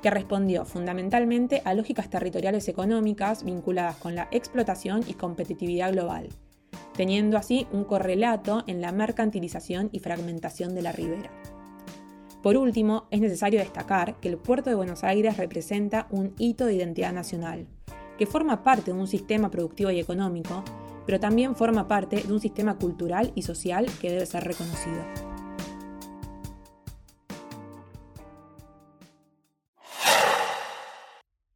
que 0.01 0.09
respondió 0.09 0.63
fundamentalmente 0.63 1.61
a 1.65 1.73
lógicas 1.73 2.09
territoriales 2.09 2.69
económicas 2.69 3.43
vinculadas 3.43 3.97
con 3.97 4.15
la 4.15 4.29
explotación 4.31 5.03
y 5.07 5.13
competitividad 5.13 5.91
global, 5.91 6.29
teniendo 6.93 7.37
así 7.37 7.67
un 7.73 7.83
correlato 7.83 8.63
en 8.65 8.79
la 8.79 8.93
mercantilización 8.93 9.89
y 9.91 9.99
fragmentación 9.99 10.73
de 10.73 10.81
la 10.81 10.93
ribera. 10.93 11.31
Por 12.41 12.55
último, 12.55 13.07
es 13.11 13.19
necesario 13.19 13.59
destacar 13.59 14.19
que 14.21 14.29
el 14.29 14.37
puerto 14.37 14.69
de 14.69 14.75
Buenos 14.77 15.03
Aires 15.03 15.35
representa 15.35 16.07
un 16.09 16.33
hito 16.37 16.65
de 16.65 16.75
identidad 16.75 17.11
nacional, 17.11 17.67
que 18.17 18.25
forma 18.25 18.63
parte 18.63 18.93
de 18.93 18.97
un 18.97 19.07
sistema 19.07 19.51
productivo 19.51 19.91
y 19.91 19.99
económico, 19.99 20.63
pero 21.05 21.19
también 21.19 21.55
forma 21.55 21.89
parte 21.89 22.23
de 22.23 22.31
un 22.31 22.39
sistema 22.39 22.77
cultural 22.77 23.33
y 23.35 23.41
social 23.41 23.87
que 23.99 24.11
debe 24.11 24.25
ser 24.25 24.45
reconocido. 24.45 25.03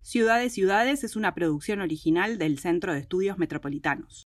Ciudades 0.01 0.53
Ciudades 0.53 1.05
es 1.05 1.15
una 1.15 1.33
producción 1.33 1.79
original 1.79 2.37
del 2.37 2.59
Centro 2.59 2.93
de 2.93 2.99
Estudios 2.99 3.37
Metropolitanos. 3.37 4.32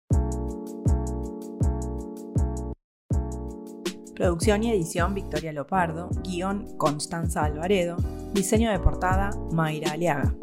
Producción 4.19 4.63
y 4.63 4.69
edición 4.69 5.13
Victoria 5.13 5.53
Lopardo, 5.53 6.09
guion 6.25 6.75
Constanza 6.75 7.45
Alvaredo, 7.45 7.95
diseño 8.33 8.69
de 8.69 8.77
portada 8.77 9.29
Mayra 9.53 9.93
Aliaga. 9.93 10.35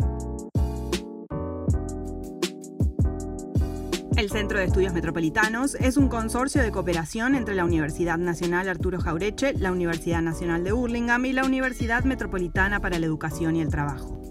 El 4.17 4.31
Centro 4.31 4.59
de 4.59 4.65
Estudios 4.65 4.95
Metropolitanos 4.95 5.75
es 5.75 5.99
un 5.99 6.09
consorcio 6.09 6.63
de 6.63 6.73
cooperación 6.73 7.35
entre 7.35 7.55
la 7.55 7.67
Universidad 7.67 8.17
Nacional 8.17 8.71
Arturo 8.71 8.99
Jaureche, 8.99 9.53
la 9.53 9.73
Universidad 9.73 10.23
Nacional 10.23 10.65
de 10.65 10.73
Burlingame 10.73 11.29
y 11.29 11.33
la 11.35 11.45
Universidad 11.45 12.05
Metropolitana 12.05 12.81
para 12.81 12.99
la 12.99 13.05
Educación 13.05 13.57
y 13.57 13.61
el 13.61 13.69
Trabajo. 13.69 14.26